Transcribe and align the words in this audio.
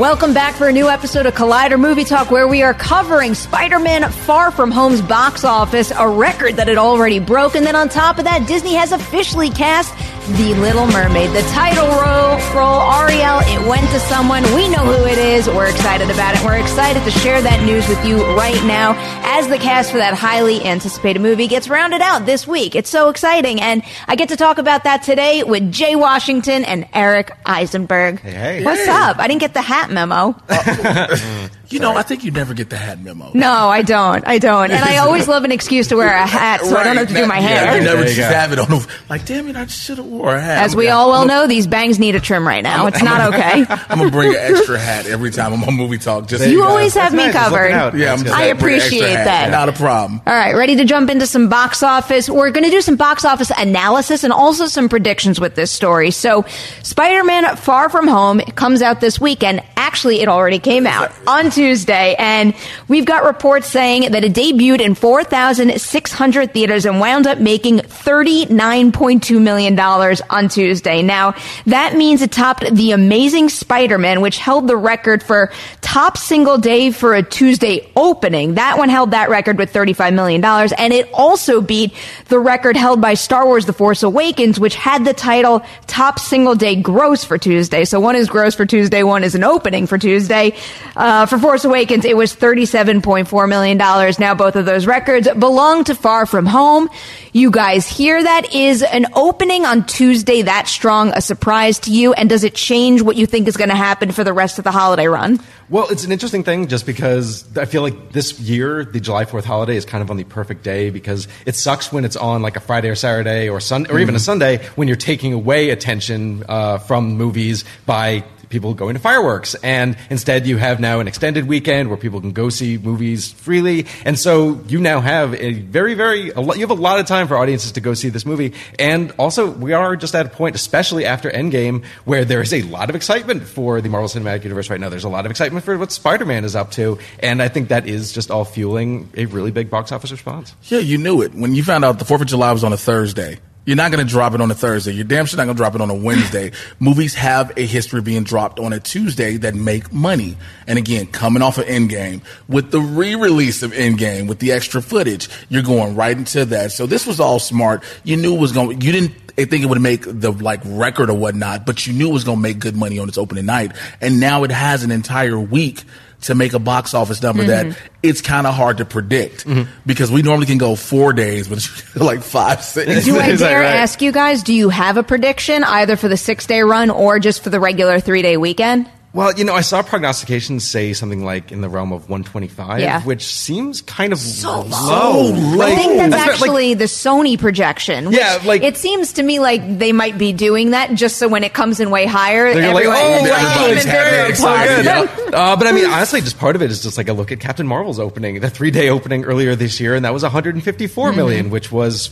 Welcome 0.00 0.32
back 0.32 0.54
for 0.54 0.66
a 0.66 0.72
new 0.72 0.88
episode 0.88 1.26
of 1.26 1.34
Collider 1.34 1.78
Movie 1.78 2.04
Talk, 2.04 2.30
where 2.30 2.48
we 2.48 2.62
are 2.62 2.72
covering 2.72 3.34
Spider-Man 3.34 4.10
Far 4.10 4.50
From 4.50 4.70
Home's 4.70 5.02
box 5.02 5.44
office, 5.44 5.92
a 5.94 6.08
record 6.08 6.56
that 6.56 6.68
had 6.68 6.78
already 6.78 7.18
broken. 7.18 7.64
Then 7.64 7.76
on 7.76 7.90
top 7.90 8.16
of 8.16 8.24
that, 8.24 8.48
Disney 8.48 8.72
has 8.72 8.92
officially 8.92 9.50
cast 9.50 9.94
The 10.36 10.54
Little 10.54 10.86
Mermaid. 10.86 11.30
The 11.30 11.42
title 11.50 11.86
role, 11.88 12.38
role 12.54 12.80
Ariel, 12.92 13.40
it 13.42 13.68
went 13.68 13.82
to 13.90 13.98
someone. 14.00 14.42
We 14.54 14.68
know 14.68 14.84
who 14.84 15.04
it 15.06 15.18
is. 15.18 15.46
We're 15.48 15.68
excited 15.68 16.08
about 16.10 16.36
it. 16.36 16.44
We're 16.44 16.58
excited 16.58 17.02
to 17.04 17.10
share 17.10 17.42
that 17.42 17.64
news 17.64 17.86
with 17.88 18.02
you 18.06 18.16
right 18.36 18.62
now 18.64 18.94
as 19.24 19.48
the 19.48 19.58
cast 19.58 19.90
for 19.90 19.98
that 19.98 20.14
highly 20.14 20.64
anticipated 20.64 21.20
movie 21.20 21.48
gets 21.48 21.68
rounded 21.68 22.00
out 22.00 22.26
this 22.26 22.46
week. 22.46 22.74
It's 22.76 22.88
so 22.90 23.08
exciting. 23.08 23.60
And 23.60 23.82
I 24.06 24.14
get 24.16 24.28
to 24.30 24.36
talk 24.36 24.58
about 24.58 24.84
that 24.84 25.02
today 25.02 25.42
with 25.42 25.72
Jay 25.72 25.96
Washington 25.96 26.64
and 26.64 26.88
Eric 26.94 27.32
Eisenberg. 27.44 28.20
Hey, 28.20 28.30
hey. 28.30 28.64
What's 28.64 28.84
Hey. 28.84 28.90
up? 28.90 29.18
I 29.18 29.26
didn't 29.26 29.40
get 29.40 29.54
the 29.54 29.62
hat 29.62 29.90
memo. 29.90 30.36
You 31.70 31.78
know, 31.80 31.96
I 31.96 32.02
think 32.02 32.24
you 32.24 32.30
never 32.32 32.52
get 32.54 32.68
the 32.70 32.76
hat 32.76 33.00
memo. 33.00 33.30
No, 33.32 33.50
I 33.50 33.82
don't. 33.82 34.26
I 34.26 34.38
don't. 34.38 34.70
And 34.70 34.84
I 34.84 34.98
always 35.04 35.28
love 35.28 35.44
an 35.44 35.52
excuse 35.52 35.88
to 35.88 35.96
wear 35.96 36.08
a 36.12 36.26
hat 36.26 36.62
so 36.62 36.76
I 36.76 36.84
don't 36.84 36.96
have 36.96 37.08
to 37.08 37.14
do 37.14 37.26
my 37.26 37.36
hair. 37.40 37.54
Yeah, 37.64 37.70
hair. 37.72 37.78
you 37.78 37.84
never 37.84 38.04
just 38.04 38.16
go. 38.18 38.24
have 38.24 38.52
it 38.52 38.58
on. 38.58 38.68
The, 38.68 38.88
like, 39.08 39.24
damn 39.24 39.48
it, 39.48 39.56
I 39.56 39.66
should 39.66 39.98
have 39.98 40.06
wore 40.06 40.34
a 40.34 40.40
hat. 40.40 40.64
As 40.64 40.74
we 40.74 40.88
all 40.88 41.10
well 41.10 41.26
know, 41.26 41.46
these 41.46 41.66
bangs 41.66 41.98
need 41.98 42.14
a 42.16 42.20
trim 42.20 42.46
right 42.46 42.62
now. 42.62 42.86
It's 42.86 43.02
not 43.02 43.20
okay. 43.34 43.64
I'm 43.68 43.98
gonna 43.98 44.10
bring 44.10 44.30
an 44.30 44.40
extra 44.40 44.78
hat 44.78 45.06
every 45.06 45.30
time 45.30 45.52
I'm 45.52 45.62
on 45.64 45.74
movie 45.74 45.98
talk. 45.98 46.26
Just 46.26 46.44
You 46.44 46.58
so 46.58 46.62
guys- 46.62 46.70
always 46.70 46.94
have 46.94 47.12
me 47.12 47.24
nice. 47.26 47.32
Covered. 47.34 47.68
Yeah, 47.96 48.12
I'm 48.12 48.18
just 48.24 48.34
I 48.34 48.48
gonna 48.48 48.58
bring 48.60 48.74
an 48.74 48.80
extra 48.80 48.98
appreciate 48.98 49.16
hat. 49.16 49.24
that. 49.26 49.50
Not 49.50 49.68
a 49.68 49.72
problem. 49.72 50.20
All 50.26 50.34
right, 50.34 50.54
ready 50.56 50.76
to 50.76 50.84
jump 50.84 51.08
into 51.10 51.26
some 51.26 51.48
box 51.48 51.82
office. 51.82 52.28
We're 52.28 52.50
going 52.50 52.64
to 52.64 52.70
do 52.70 52.80
some 52.80 52.96
box 52.96 53.24
office 53.24 53.50
analysis 53.56 54.24
and 54.24 54.32
also 54.32 54.66
some 54.66 54.88
predictions 54.88 55.38
with 55.40 55.54
this 55.54 55.70
story. 55.70 56.10
So, 56.10 56.44
Spider-Man 56.82 57.56
Far 57.56 57.88
From 57.88 58.08
Home 58.08 58.40
comes 58.40 58.82
out 58.82 59.00
this 59.00 59.20
weekend. 59.20 59.62
Actually, 59.76 60.20
it 60.20 60.28
already 60.28 60.58
came 60.58 60.86
out 60.86 61.12
on 61.26 61.50
Tuesday, 61.60 62.14
and 62.18 62.54
we've 62.88 63.04
got 63.04 63.22
reports 63.22 63.66
saying 63.66 64.12
that 64.12 64.24
it 64.24 64.32
debuted 64.32 64.80
in 64.80 64.94
4,600 64.94 66.54
theaters 66.54 66.86
and 66.86 67.00
wound 67.00 67.26
up 67.26 67.38
making 67.38 67.80
$39.2 67.80 69.42
million 69.42 69.78
on 69.78 70.48
Tuesday. 70.48 71.02
Now, 71.02 71.34
that 71.66 71.96
means 71.96 72.22
it 72.22 72.32
topped 72.32 72.74
The 72.74 72.92
Amazing 72.92 73.50
Spider-Man, 73.50 74.22
which 74.22 74.38
held 74.38 74.68
the 74.68 74.76
record 74.78 75.22
for 75.22 75.52
top 75.82 76.16
single 76.16 76.56
day 76.56 76.92
for 76.92 77.14
a 77.14 77.22
Tuesday 77.22 77.92
opening. 77.94 78.54
That 78.54 78.78
one 78.78 78.88
held 78.88 79.10
that 79.10 79.28
record 79.28 79.58
with 79.58 79.70
$35 79.70 80.14
million. 80.14 80.42
And 80.42 80.94
it 80.94 81.10
also 81.12 81.60
beat 81.60 81.92
the 82.28 82.38
record 82.38 82.74
held 82.74 83.02
by 83.02 83.12
Star 83.12 83.44
Wars 83.44 83.66
The 83.66 83.74
Force 83.74 84.02
Awakens, 84.02 84.58
which 84.58 84.76
had 84.76 85.04
the 85.04 85.12
title 85.12 85.62
top 85.86 86.18
single 86.18 86.54
day 86.54 86.76
gross 86.76 87.22
for 87.22 87.36
Tuesday. 87.36 87.84
So 87.84 88.00
one 88.00 88.16
is 88.16 88.30
gross 88.30 88.54
for 88.54 88.64
Tuesday, 88.64 89.02
one 89.02 89.24
is 89.24 89.34
an 89.34 89.44
opening 89.44 89.86
for 89.86 89.98
Tuesday. 89.98 90.54
Uh, 90.96 91.26
for 91.26 91.38
Force 91.50 91.64
Awakens, 91.64 92.04
it 92.04 92.16
was 92.16 92.32
$37.4 92.36 93.48
million. 93.48 93.76
Now 93.76 94.34
both 94.36 94.54
of 94.54 94.66
those 94.66 94.86
records 94.86 95.26
belong 95.36 95.82
to 95.82 95.96
Far 95.96 96.24
From 96.24 96.46
Home. 96.46 96.88
You 97.32 97.50
guys 97.50 97.88
hear 97.88 98.22
that? 98.22 98.54
Is 98.54 98.84
an 98.84 99.06
opening 99.14 99.64
on 99.64 99.84
Tuesday 99.84 100.42
that 100.42 100.68
strong 100.68 101.08
a 101.08 101.20
surprise 101.20 101.80
to 101.80 101.90
you? 101.90 102.12
And 102.12 102.28
does 102.28 102.44
it 102.44 102.54
change 102.54 103.02
what 103.02 103.16
you 103.16 103.26
think 103.26 103.48
is 103.48 103.56
going 103.56 103.68
to 103.68 103.74
happen 103.74 104.12
for 104.12 104.22
the 104.22 104.32
rest 104.32 104.58
of 104.58 104.64
the 104.64 104.70
holiday 104.70 105.08
run? 105.08 105.40
Well, 105.68 105.88
it's 105.90 106.04
an 106.04 106.12
interesting 106.12 106.44
thing 106.44 106.68
just 106.68 106.86
because 106.86 107.44
I 107.56 107.64
feel 107.64 107.82
like 107.82 108.12
this 108.12 108.38
year, 108.38 108.84
the 108.84 109.00
July 109.00 109.24
4th 109.24 109.42
holiday 109.42 109.74
is 109.74 109.84
kind 109.84 110.02
of 110.02 110.10
on 110.12 110.18
the 110.18 110.24
perfect 110.24 110.62
day 110.62 110.90
because 110.90 111.26
it 111.46 111.56
sucks 111.56 111.92
when 111.92 112.04
it's 112.04 112.16
on 112.16 112.42
like 112.42 112.54
a 112.54 112.60
Friday 112.60 112.90
or 112.90 112.94
Saturday 112.94 113.48
or 113.48 113.58
Sunday 113.58 113.92
or 113.92 113.98
even 113.98 114.14
a 114.14 114.20
Sunday 114.20 114.64
when 114.76 114.86
you're 114.86 114.96
taking 114.96 115.32
away 115.32 115.70
attention 115.70 116.44
uh, 116.48 116.78
from 116.78 117.16
movies 117.16 117.64
by 117.86 118.22
people 118.50 118.74
going 118.74 118.94
to 118.94 119.00
fireworks. 119.00 119.54
And 119.54 119.96
instead, 120.10 120.46
you 120.46 120.58
have 120.58 120.80
now 120.80 121.00
an 121.00 121.08
extended 121.08 121.48
weekend 121.48 121.88
where 121.88 121.96
people 121.96 122.20
can 122.20 122.32
go 122.32 122.50
see 122.50 122.76
movies 122.76 123.32
freely. 123.32 123.86
And 124.04 124.18
so 124.18 124.60
you 124.68 124.80
now 124.80 125.00
have 125.00 125.34
a 125.34 125.54
very, 125.54 125.94
very, 125.94 126.30
a 126.30 126.40
lot, 126.40 126.56
you 126.56 126.62
have 126.62 126.70
a 126.70 126.80
lot 126.80 127.00
of 127.00 127.06
time 127.06 127.28
for 127.28 127.38
audiences 127.38 127.72
to 127.72 127.80
go 127.80 127.94
see 127.94 128.10
this 128.10 128.26
movie. 128.26 128.52
And 128.78 129.12
also, 129.18 129.50
we 129.50 129.72
are 129.72 129.96
just 129.96 130.14
at 130.14 130.26
a 130.26 130.28
point, 130.28 130.56
especially 130.56 131.06
after 131.06 131.30
Endgame, 131.30 131.84
where 132.04 132.24
there 132.24 132.42
is 132.42 132.52
a 132.52 132.62
lot 132.62 132.90
of 132.90 132.96
excitement 132.96 133.44
for 133.44 133.80
the 133.80 133.88
Marvel 133.88 134.08
Cinematic 134.08 134.42
Universe 134.44 134.68
right 134.68 134.80
now. 134.80 134.88
There's 134.88 135.04
a 135.04 135.08
lot 135.08 135.24
of 135.24 135.30
excitement 135.30 135.64
for 135.64 135.78
what 135.78 135.92
Spider 135.92 136.26
Man 136.26 136.44
is 136.44 136.56
up 136.56 136.72
to. 136.72 136.98
And 137.20 137.40
I 137.40 137.48
think 137.48 137.68
that 137.68 137.88
is 137.88 138.12
just 138.12 138.30
all 138.30 138.44
fueling 138.44 139.08
a 139.16 139.26
really 139.26 139.52
big 139.52 139.70
box 139.70 139.92
office 139.92 140.10
response. 140.10 140.54
Yeah, 140.64 140.80
you 140.80 140.98
knew 140.98 141.22
it 141.22 141.34
when 141.34 141.54
you 141.54 141.62
found 141.62 141.84
out 141.84 141.98
the 141.98 142.04
Fourth 142.04 142.20
of 142.20 142.26
July 142.26 142.52
was 142.52 142.64
on 142.64 142.72
a 142.72 142.76
Thursday. 142.76 143.38
You're 143.66 143.76
not 143.76 143.92
going 143.92 144.04
to 144.04 144.10
drop 144.10 144.34
it 144.34 144.40
on 144.40 144.50
a 144.50 144.54
Thursday. 144.54 144.92
You're 144.92 145.04
damn 145.04 145.26
sure 145.26 145.36
not 145.36 145.44
going 145.44 145.56
to 145.56 145.60
drop 145.60 145.74
it 145.74 145.80
on 145.80 145.90
a 145.90 145.94
Wednesday. 145.94 146.52
Movies 146.80 147.14
have 147.14 147.52
a 147.58 147.66
history 147.66 147.98
of 147.98 148.04
being 148.04 148.24
dropped 148.24 148.58
on 148.58 148.72
a 148.72 148.80
Tuesday 148.80 149.36
that 149.38 149.54
make 149.54 149.92
money. 149.92 150.36
And 150.66 150.78
again, 150.78 151.06
coming 151.06 151.42
off 151.42 151.58
of 151.58 151.66
Endgame, 151.66 152.22
with 152.48 152.70
the 152.70 152.80
re-release 152.80 153.62
of 153.62 153.72
Endgame, 153.72 154.28
with 154.28 154.38
the 154.38 154.52
extra 154.52 154.80
footage, 154.80 155.28
you're 155.50 155.62
going 155.62 155.94
right 155.94 156.16
into 156.16 156.46
that. 156.46 156.72
So 156.72 156.86
this 156.86 157.06
was 157.06 157.20
all 157.20 157.38
smart. 157.38 157.84
You 158.02 158.16
knew 158.16 158.34
it 158.34 158.40
was 158.40 158.52
going. 158.52 158.80
You 158.80 158.92
didn't 158.92 159.12
think 159.36 159.62
it 159.62 159.66
would 159.66 159.80
make 159.80 160.04
the 160.06 160.32
like 160.32 160.60
record 160.64 161.10
or 161.10 161.16
whatnot, 161.16 161.66
but 161.66 161.86
you 161.86 161.92
knew 161.92 162.08
it 162.10 162.14
was 162.14 162.24
going 162.24 162.38
to 162.38 162.42
make 162.42 162.58
good 162.58 162.76
money 162.76 162.98
on 162.98 163.08
its 163.08 163.18
opening 163.18 163.46
night. 163.46 163.72
And 164.00 164.20
now 164.20 164.44
it 164.44 164.50
has 164.50 164.84
an 164.84 164.90
entire 164.90 165.38
week 165.38 165.84
to 166.22 166.34
make 166.34 166.52
a 166.52 166.58
box 166.58 166.94
office 166.94 167.22
number 167.22 167.44
that 167.44 167.66
mm-hmm. 167.66 167.86
it's 168.02 168.20
kind 168.20 168.46
of 168.46 168.54
hard 168.54 168.78
to 168.78 168.84
predict 168.84 169.46
mm-hmm. 169.46 169.70
because 169.86 170.10
we 170.10 170.22
normally 170.22 170.46
can 170.46 170.58
go 170.58 170.76
four 170.76 171.12
days, 171.12 171.48
but 171.48 171.58
it's 171.58 171.96
like 172.00 172.22
five, 172.22 172.62
six. 172.62 173.04
Do 173.04 173.18
I 173.18 173.34
dare 173.36 173.60
right? 173.60 173.76
ask 173.76 174.02
you 174.02 174.12
guys, 174.12 174.42
do 174.42 174.52
you 174.52 174.68
have 174.68 174.96
a 174.96 175.02
prediction 175.02 175.64
either 175.64 175.96
for 175.96 176.08
the 176.08 176.16
six 176.16 176.46
day 176.46 176.60
run 176.60 176.90
or 176.90 177.18
just 177.18 177.42
for 177.42 177.50
the 177.50 177.60
regular 177.60 178.00
three 178.00 178.22
day 178.22 178.36
weekend? 178.36 178.88
Well, 179.12 179.32
you 179.36 179.42
know, 179.44 179.54
I 179.54 179.62
saw 179.62 179.82
prognostications 179.82 180.62
say 180.62 180.92
something 180.92 181.24
like 181.24 181.50
in 181.50 181.62
the 181.62 181.68
realm 181.68 181.92
of 181.92 182.08
125, 182.08 182.78
Yeah. 182.78 183.02
which 183.02 183.26
seems 183.26 183.82
kind 183.82 184.12
of 184.12 184.20
So 184.20 184.60
low. 184.60 185.32
low. 185.32 185.60
I 185.66 185.74
think 185.74 185.96
that's, 185.96 186.10
That's 186.12 186.14
right, 186.14 186.26
like- 186.26 186.30
actually 186.34 186.74
the 186.74 186.84
Sony 186.84 187.36
projection. 187.36 188.10
Which 188.10 188.16
Yeah, 188.18 188.38
like- 188.44 188.62
it 188.62 188.76
seems 188.76 189.14
to 189.14 189.24
me 189.24 189.40
like 189.40 189.78
they 189.80 189.90
might 189.90 190.16
be 190.16 190.32
doing 190.32 190.70
that 190.70 190.94
just 190.94 191.16
so 191.16 191.26
when 191.26 191.42
it 191.42 191.52
comes 191.54 191.80
in 191.80 191.90
way 191.90 192.06
higher, 192.06 192.54
They're 192.54 192.72
like, 192.72 192.84
everyone- 192.84 192.96
oh, 192.96 193.10
wow, 193.10 193.16
Everybody's 193.16 193.76
it's 193.78 193.84
happy 193.86 194.10
very 194.10 194.28
and 194.28 194.36
so 194.38 194.54
excited, 194.54 195.16
good. 195.16 195.34
Uh, 195.34 195.56
but 195.56 195.66
I 195.66 195.72
mean, 195.72 195.86
honestly, 195.86 196.20
just 196.20 196.38
part 196.38 196.54
of 196.54 196.62
it 196.62 196.70
is 196.70 196.80
just 196.82 196.96
like 196.96 197.08
a 197.08 197.12
look 197.12 197.32
at 197.32 197.40
Captain 197.40 197.66
Marvel's 197.66 197.98
opening, 197.98 198.38
the 198.40 198.50
three 198.50 198.70
day 198.70 198.90
opening 198.90 199.24
earlier 199.24 199.56
this 199.56 199.80
year, 199.80 199.96
and 199.96 200.04
that 200.04 200.14
was 200.14 200.22
154 200.22 201.12
million, 201.12 201.50
which 201.50 201.72
was 201.72 202.10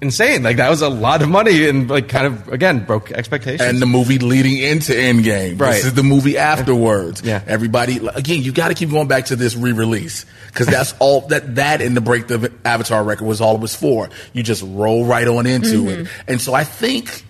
insane. 0.00 0.42
Like 0.42 0.56
that 0.56 0.70
was 0.70 0.82
a 0.82 0.88
lot 0.88 1.22
of 1.22 1.28
money, 1.28 1.68
and 1.68 1.88
like 1.88 2.08
kind 2.08 2.26
of 2.26 2.48
again 2.48 2.84
broke 2.84 3.10
expectations. 3.12 3.68
and 3.68 3.80
the 3.80 3.86
movie 3.86 4.18
leading 4.18 4.58
into 4.58 4.92
Endgame. 4.92 5.60
Right. 5.60 5.72
This 5.72 5.86
is 5.86 5.94
the 5.94 6.02
movie 6.02 6.38
afterwards. 6.38 7.22
Yeah. 7.22 7.42
Everybody, 7.46 7.98
again, 8.14 8.42
you 8.42 8.52
got 8.52 8.68
to 8.68 8.74
keep 8.74 8.90
going 8.90 9.08
back 9.08 9.26
to 9.26 9.36
this 9.36 9.56
re-release 9.56 10.26
because 10.48 10.66
that's 10.66 10.94
all 10.98 11.22
that 11.28 11.56
that 11.56 11.80
and 11.82 11.96
the 11.96 12.00
break 12.00 12.26
the 12.26 12.52
Avatar 12.64 13.02
record 13.02 13.26
was 13.26 13.40
all 13.40 13.56
it 13.56 13.60
was 13.60 13.74
for. 13.74 14.08
You 14.32 14.42
just 14.42 14.62
roll 14.66 15.04
right 15.04 15.26
on 15.26 15.46
into 15.46 15.88
it, 15.88 15.98
mm-hmm. 16.00 16.30
and 16.30 16.40
so 16.40 16.54
I 16.54 16.64
think 16.64 17.24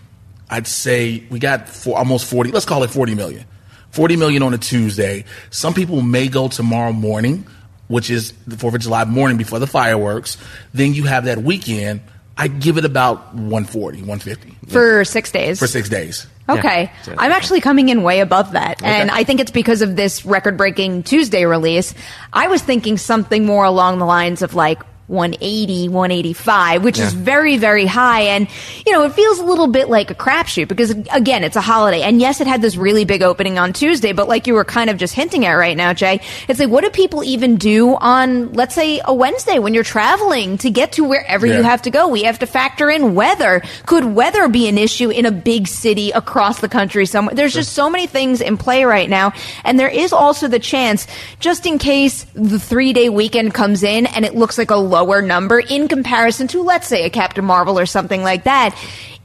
I'd 0.49 0.67
say 0.67 1.25
we 1.31 1.39
got 1.39 1.69
for 1.69 1.97
almost 1.97 2.27
forty. 2.27 2.51
Let's 2.51 2.67
call 2.67 2.83
it 2.83 2.91
forty 2.91 3.15
million. 3.15 3.45
Forty 3.91 4.17
million 4.17 4.43
on 4.43 4.55
a 4.55 4.59
Tuesday. 4.59 5.25
Some 5.51 5.75
people 5.75 6.01
may 6.01 6.29
go 6.29 6.47
tomorrow 6.47 6.93
morning, 6.93 7.45
which 7.89 8.09
is 8.09 8.33
the 8.47 8.57
Fourth 8.57 8.75
of 8.75 8.81
July 8.81 9.05
morning 9.05 9.37
before 9.37 9.59
the 9.59 9.67
fireworks. 9.67 10.37
Then 10.73 10.95
you 10.95 11.05
have 11.05 11.25
that 11.25 11.39
weekend. 11.39 12.01
I'd 12.37 12.61
give 12.61 12.79
it 12.79 12.85
about 12.85 13.35
140, 13.35 13.99
150 13.99 14.57
for 14.69 15.05
six 15.05 15.31
days. 15.31 15.59
for 15.59 15.67
six 15.67 15.89
days. 15.89 16.27
Okay. 16.49 16.91
Yeah. 17.07 17.15
I'm 17.19 17.31
actually 17.33 17.61
coming 17.61 17.91
in 17.91 18.03
way 18.03 18.21
above 18.21 18.53
that. 18.53 18.83
And 18.83 19.11
I 19.11 19.25
think 19.25 19.41
it's 19.41 19.51
because 19.51 19.83
of 19.83 19.95
this 19.97 20.25
record 20.25 20.57
breaking 20.57 21.05
Tuesday 21.05 21.45
release. 21.45 21.95
I 22.33 22.49
was 22.49 22.63
thinking 22.63 22.99
something 22.99 23.47
more 23.47 23.65
along 23.65 23.99
the 23.99 24.05
lines 24.07 24.43
of 24.43 24.55
like 24.55 24.81
180, 25.11 25.89
185, 25.89 26.85
which 26.85 26.99
is 26.99 27.13
very, 27.13 27.59
very 27.59 27.85
high. 27.85 28.23
And, 28.23 28.49
you 28.87 28.93
know, 28.93 29.03
it 29.03 29.13
feels 29.13 29.41
a 29.41 29.45
little 29.45 29.67
bit 29.67 29.89
like 29.89 30.11
a 30.11 30.15
crapshoot 30.15 30.69
because, 30.69 30.91
again, 31.13 31.43
it's 31.43 31.57
a 31.57 31.61
holiday. 31.61 32.03
And 32.03 32.21
yes, 32.21 32.41
it 32.41 32.47
had 32.47 32.63
this 32.63 32.77
really 32.77 33.05
big 33.05 33.23
opening 33.23 33.59
on 33.59 33.73
Tuesday, 33.73 34.13
but 34.13 34.29
like 34.29 34.47
you 34.47 34.55
were 34.55 34.65
kind 34.65 34.89
of 34.89 34.99
just 34.99 35.15
hinting 35.15 35.45
at 35.45 35.55
right 35.55 35.77
now, 35.77 35.93
Jay, 35.93 36.21
it's 36.49 36.61
like, 36.61 36.71
what 36.71 36.85
do 36.85 36.91
people 36.91 37.25
even 37.25 37.57
do 37.57 37.97
on, 37.97 38.53
let's 38.53 38.75
say, 38.75 39.01
a 39.05 39.13
Wednesday 39.13 39.59
when 39.59 39.75
you're 39.75 39.83
traveling 39.83 40.59
to 40.59 40.71
get 40.71 40.93
to 40.93 41.05
wherever 41.05 41.45
you 41.45 41.63
have 41.63 41.83
to 41.83 41.91
go? 41.91 42.07
We 42.07 42.23
have 42.23 42.39
to 42.39 42.47
factor 42.47 42.89
in 42.89 43.15
weather. 43.17 43.63
Could 43.87 44.05
weather 44.05 44.49
be 44.49 44.69
an 44.69 44.79
issue 44.79 45.11
in 45.11 45.27
a 45.27 45.33
big 45.33 45.67
city 45.67 46.13
across 46.13 46.61
the 46.61 46.69
country 46.69 47.05
somewhere? 47.05 47.35
There's 47.35 47.55
just 47.55 47.73
so 47.73 47.91
many 47.91 48.07
things 48.07 48.41
in 48.41 48.57
play 48.57 48.85
right 48.85 49.11
now. 49.11 49.33
And 49.65 49.79
there 49.79 49.89
is 49.89 50.13
also 50.13 50.47
the 50.47 50.61
chance, 50.61 51.09
just 51.41 51.67
in 51.67 51.79
case 51.79 52.25
the 52.35 52.61
three 52.61 52.93
day 52.93 53.09
weekend 53.09 53.55
comes 53.55 53.83
in 53.83 54.07
and 54.07 54.25
it 54.25 54.37
looks 54.37 54.57
like 54.57 54.71
a 54.71 54.77
lower 55.03 55.23
number 55.23 55.61
in 55.61 55.89
comparison 55.89 56.47
to, 56.49 56.63
let's 56.63 56.87
say, 56.87 57.05
a 57.05 57.11
Captain 57.11 57.45
Marvel 57.45 57.79
or 57.79 57.87
something 57.87 58.23
like 58.23 58.45
that. 58.45 58.77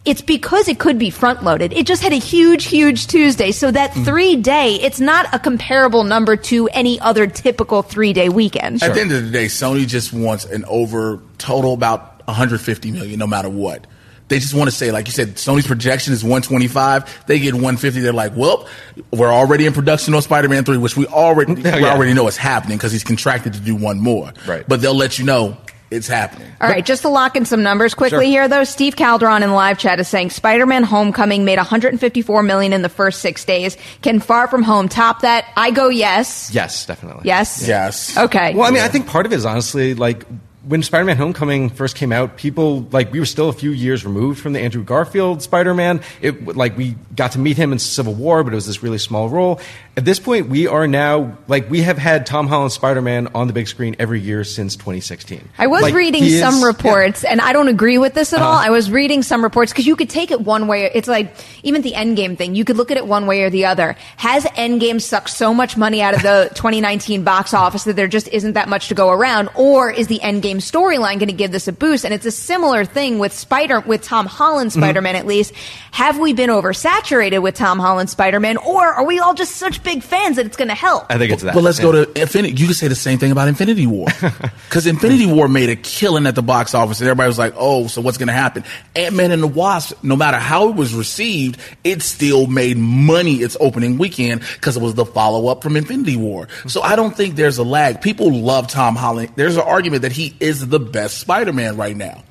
It's 0.06 0.22
because 0.22 0.68
it 0.68 0.78
could 0.78 1.00
be 1.00 1.10
front 1.10 1.44
loaded. 1.44 1.74
It 1.74 1.88
just 1.88 2.04
had 2.04 2.14
a 2.14 2.18
huge, 2.18 2.66
huge 2.66 3.08
Tuesday. 3.08 3.52
So 3.52 3.72
that 3.72 3.92
mm. 3.92 4.06
three 4.06 4.36
day, 4.36 4.76
it's 4.76 5.00
not 5.00 5.34
a 5.34 5.40
comparable 5.40 6.04
number 6.04 6.36
to 6.38 6.68
any 6.70 7.00
other 7.00 7.26
typical 7.26 7.82
three 7.82 8.14
day 8.14 8.30
weekend. 8.30 8.84
At 8.84 8.94
the 8.94 9.02
end 9.02 9.12
of 9.12 9.26
the 9.26 9.32
day, 9.32 9.46
Sony 9.46 9.88
just 9.88 10.14
wants 10.14 10.46
an 10.46 10.64
over 10.66 11.22
total 11.40 11.74
about 11.74 12.26
150 12.28 12.92
million, 12.92 13.18
no 13.18 13.28
matter 13.28 13.50
what. 13.50 13.88
They 14.28 14.40
just 14.40 14.56
want 14.56 14.70
to 14.70 14.76
say, 14.76 14.92
like 14.92 15.06
you 15.06 15.12
said, 15.12 15.36
Sony's 15.36 15.68
projection 15.68 16.12
is 16.12 16.24
125. 16.24 17.26
They 17.28 17.38
get 17.40 17.54
150. 17.54 18.00
They're 18.00 18.12
like, 18.12 18.36
well, 18.36 18.68
we're 19.12 19.32
already 19.32 19.68
in 19.68 19.74
production 19.74 20.16
on 20.16 20.22
Spider-Man 20.24 20.64
3, 20.64 20.78
which 20.78 20.98
we 20.98 21.06
already 21.06 21.54
we 21.56 21.62
Yeah. 21.62 21.94
already 21.94 22.14
know 22.14 22.28
is 22.28 22.36
happening 22.38 22.78
because 22.78 22.92
he's 22.92 23.04
contracted 23.04 23.54
to 23.54 23.60
do 23.60 23.76
one 23.76 24.00
more. 24.00 24.34
Right. 24.48 24.68
But 24.68 24.82
they'll 24.82 24.96
let 24.96 25.20
you 25.20 25.26
know 25.26 25.58
it's 25.92 26.08
happening. 26.08 26.48
All 26.60 26.70
right, 26.70 26.86
just 26.86 27.04
to 27.04 27.10
lock 27.10 27.36
in 27.36 27.46
some 27.46 27.64
numbers 27.64 27.94
quickly 27.94 28.26
Sure. 28.26 28.32
here, 28.32 28.48
though. 28.48 28.64
Steve 28.64 28.96
Calderon 28.96 29.44
in 29.44 29.50
the 29.50 29.56
live 29.56 29.78
chat 29.78 30.00
is 30.00 30.08
saying 30.08 30.30
Spider-Man: 30.32 30.84
Homecoming 30.84 31.46
made 31.46 31.58
154 31.58 32.44
million 32.44 32.74
in 32.74 32.82
the 32.82 32.90
first 32.90 33.22
six 33.22 33.46
days. 33.46 33.78
Can 34.02 34.20
Far 34.20 34.48
From 34.48 34.64
Home 34.64 34.90
top 34.90 35.22
that? 35.22 35.46
I 35.56 35.72
go 35.72 35.90
yes. 35.90 36.50
yes, 36.54 36.86
definitely. 36.86 37.24
Yes. 37.26 37.68
Yes. 37.68 38.18
Okay. 38.18 38.54
Well, 38.56 38.68
I 38.68 38.72
mean, 38.72 38.82
I 38.84 38.88
think 38.88 39.08
part 39.08 39.26
of 39.26 39.34
it 39.34 39.36
is 39.36 39.46
honestly 39.46 39.94
like 39.96 40.26
when 40.68 40.82
Spider-Man: 40.84 41.18
Homecoming 41.18 41.70
first 41.70 41.96
came 41.96 42.12
out, 42.12 42.38
people 42.38 42.82
like 42.92 43.12
we 43.12 43.20
were 43.20 43.26
still 43.26 43.50
a 43.50 43.54
few 43.54 43.72
years 43.72 44.04
removed 44.06 44.40
from 44.40 44.54
the 44.54 44.60
Andrew 44.60 44.84
Garfield 44.84 45.42
Spider-Man. 45.42 46.02
It 46.22 46.56
like 46.56 46.76
we 46.78 46.96
got 47.16 47.34
to 47.34 47.40
meet 47.40 47.58
him 47.58 47.72
in 47.72 47.80
Civil 47.80 48.14
War, 48.14 48.44
but 48.44 48.54
it 48.54 48.56
was 48.56 48.68
this 48.68 48.82
really 48.84 48.98
small 48.98 49.30
role. 49.30 49.60
At 49.98 50.04
this 50.04 50.20
point, 50.20 50.50
we 50.50 50.68
are 50.68 50.88
now 50.88 51.38
like 51.48 51.70
we 51.70 51.82
have 51.84 51.98
had 51.98 52.26
Tom 52.26 52.48
Holland 52.48 52.72
Spider-Man 52.72 53.30
on 53.34 53.48
the 53.48 53.54
big 53.54 53.68
screen 53.68 53.96
every 54.00 54.20
year 54.20 54.44
since 54.44 54.76
2016. 54.76 55.48
I 55.58 55.68
was 55.68 55.84
Like, 55.84 55.94
reading 55.94 56.24
is- 56.24 56.40
some 56.40 56.60
yeah. 56.60 56.66
reports, 56.66 57.24
and 57.24 57.40
I 57.40 57.54
don't 57.54 57.70
agree 57.70 57.98
with 57.98 58.14
this 58.14 58.34
at 58.34 58.42
all. 58.42 58.54
Uh-huh. 58.56 58.68
I 58.68 58.70
was 58.72 58.92
reading 58.92 59.24
some 59.24 59.44
reports 59.44 59.72
because 59.72 59.86
you 59.88 59.96
could 59.96 60.10
take 60.10 60.32
it 60.32 60.42
one 60.42 60.68
way. 60.68 60.90
It's 60.94 61.08
like 61.08 61.34
even 61.64 61.82
the 61.82 61.94
Endgame 61.94 62.38
thing. 62.38 62.56
You 62.56 62.66
could 62.66 62.76
look 62.78 62.92
at 62.92 62.98
it 62.98 63.08
one 63.08 63.26
way 63.28 63.44
or 63.44 63.50
the 63.50 63.66
other. 63.66 63.96
Has 64.18 64.44
Endgame 64.46 65.02
sucked 65.02 65.30
so 65.30 65.54
much 65.54 65.78
money 65.78 66.02
out 66.02 66.14
of 66.14 66.22
the 66.24 66.50
2019 66.56 67.24
box 67.24 67.54
office 67.54 67.84
that 67.86 67.96
there 67.96 68.08
just 68.08 68.28
isn't 68.30 68.54
that 68.54 68.68
much 68.68 68.90
to 68.90 68.96
go 68.96 69.10
around, 69.12 69.50
or 69.56 69.90
is 69.92 70.08
the 70.08 70.20
Endgame 70.20 70.55
storyline 70.60 71.20
going 71.20 71.28
to 71.28 71.34
give 71.34 71.52
this 71.52 71.68
a 71.68 71.74
boost? 71.74 72.06
And 72.06 72.14
it's 72.14 72.26
a 72.26 72.32
similar 72.32 72.86
thing 72.86 73.20
with 73.20 73.34
Spider 73.34 73.80
with 73.82 74.02
Tom 74.04 74.26
Holland 74.26 74.72
Mm-hmm. 74.72 74.80
Spider-Man. 74.80 75.16
At 75.16 75.26
least, 75.28 75.54
have 75.92 76.18
we 76.20 76.34
been 76.34 76.50
oversaturated 76.50 77.42
with 77.42 77.56
Tom 77.56 77.80
Holland 77.80 78.10
Spider-Man, 78.10 78.58
or 78.58 78.86
are 78.86 79.06
we 79.06 79.20
all 79.20 79.34
just 79.34 79.58
such 79.58 79.84
big 79.84 80.02
fans 80.04 80.36
that 80.38 80.46
it's 80.46 80.58
going 80.58 80.68
to 80.70 80.76
help? 80.76 81.06
I 81.10 81.18
think 81.18 81.32
it's 81.32 81.44
that. 81.44 81.54
But 81.54 81.64
let's 81.64 81.78
Yeah. 81.80 81.84
go 81.86 81.92
to 82.06 82.22
Infinity. 82.22 82.56
You 82.62 82.68
could 82.68 82.76
say 82.76 82.88
the 82.88 82.96
same 82.96 83.18
thing 83.20 83.32
about 83.32 83.48
Infinity 83.48 83.86
War, 83.88 84.08
because 84.68 84.88
Infinity 84.88 85.26
War 85.26 85.48
made 85.48 85.70
a 85.70 85.76
killing 85.76 86.26
at 86.28 86.36
the 86.36 86.42
box 86.42 86.74
office, 86.74 87.00
and 87.00 87.08
everybody 87.08 87.28
was 87.28 87.38
like, 87.40 87.54
"Oh, 87.58 87.88
so 87.88 88.02
what's 88.02 88.18
going 88.18 88.28
to 88.28 88.34
happen?" 88.34 88.64
Ant 88.96 89.16
Man 89.16 89.32
and 89.32 89.42
the 89.44 89.48
Wasp, 89.48 89.94
no 90.04 90.16
matter 90.16 90.38
how 90.38 90.70
it 90.70 90.76
was 90.76 90.94
received, 90.94 91.60
it 91.84 92.02
still 92.02 92.48
made 92.48 92.78
money 92.78 93.36
its 93.36 93.56
opening 93.60 93.98
weekend 93.98 94.42
because 94.54 94.78
it 94.78 94.84
was 94.84 94.96
the 94.96 95.06
follow 95.06 95.48
up 95.48 95.64
from 95.64 95.76
Infinity 95.78 96.18
War. 96.18 96.48
So 96.68 96.82
I 96.82 96.96
don't 96.96 97.16
think 97.16 97.36
there's 97.36 97.58
a 97.58 97.64
lag. 97.64 98.02
People 98.02 98.32
love 98.34 98.68
Tom 98.68 98.96
Holland. 98.96 99.32
There's 99.36 99.56
an 99.58 99.64
argument 99.64 100.02
that 100.04 100.12
he 100.12 100.36
is 100.46 100.68
the 100.68 100.80
best 100.80 101.18
Spider 101.18 101.54
Man 101.54 101.78
right 101.78 101.96
now. 101.96 102.24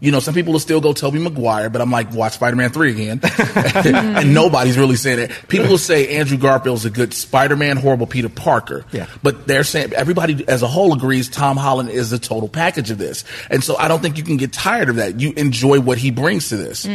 You 0.00 0.12
know, 0.12 0.20
some 0.20 0.32
people 0.32 0.52
will 0.52 0.60
still 0.60 0.80
go 0.80 0.92
Tobey 0.92 1.18
Maguire, 1.18 1.70
but 1.70 1.80
I'm 1.80 1.90
like, 1.90 2.12
watch 2.12 2.34
Spider-Man 2.34 2.70
3 2.70 2.90
again. 2.92 3.20
and 3.84 4.32
nobody's 4.32 4.78
really 4.78 4.94
saying 4.94 5.18
it. 5.18 5.32
People 5.48 5.66
will 5.66 5.78
say 5.78 6.16
Andrew 6.18 6.38
Garfield's 6.38 6.84
a 6.84 6.90
good 6.90 7.12
Spider-Man, 7.12 7.78
horrible 7.78 8.06
Peter 8.06 8.28
Parker. 8.28 8.84
Yeah. 8.92 9.08
But 9.24 9.48
they're 9.48 9.64
saying, 9.64 9.92
everybody 9.94 10.46
as 10.46 10.62
a 10.62 10.68
whole 10.68 10.92
agrees 10.92 11.28
Tom 11.28 11.56
Holland 11.56 11.90
is 11.90 12.10
the 12.10 12.18
total 12.20 12.48
package 12.48 12.92
of 12.92 12.98
this. 12.98 13.24
And 13.50 13.64
so 13.64 13.76
I 13.76 13.88
don't 13.88 14.00
think 14.00 14.18
you 14.18 14.22
can 14.22 14.36
get 14.36 14.52
tired 14.52 14.88
of 14.88 14.96
that. 14.96 15.18
You 15.18 15.32
enjoy 15.32 15.80
what 15.80 15.98
he 15.98 16.12
brings 16.12 16.50
to 16.50 16.56
this. 16.56 16.86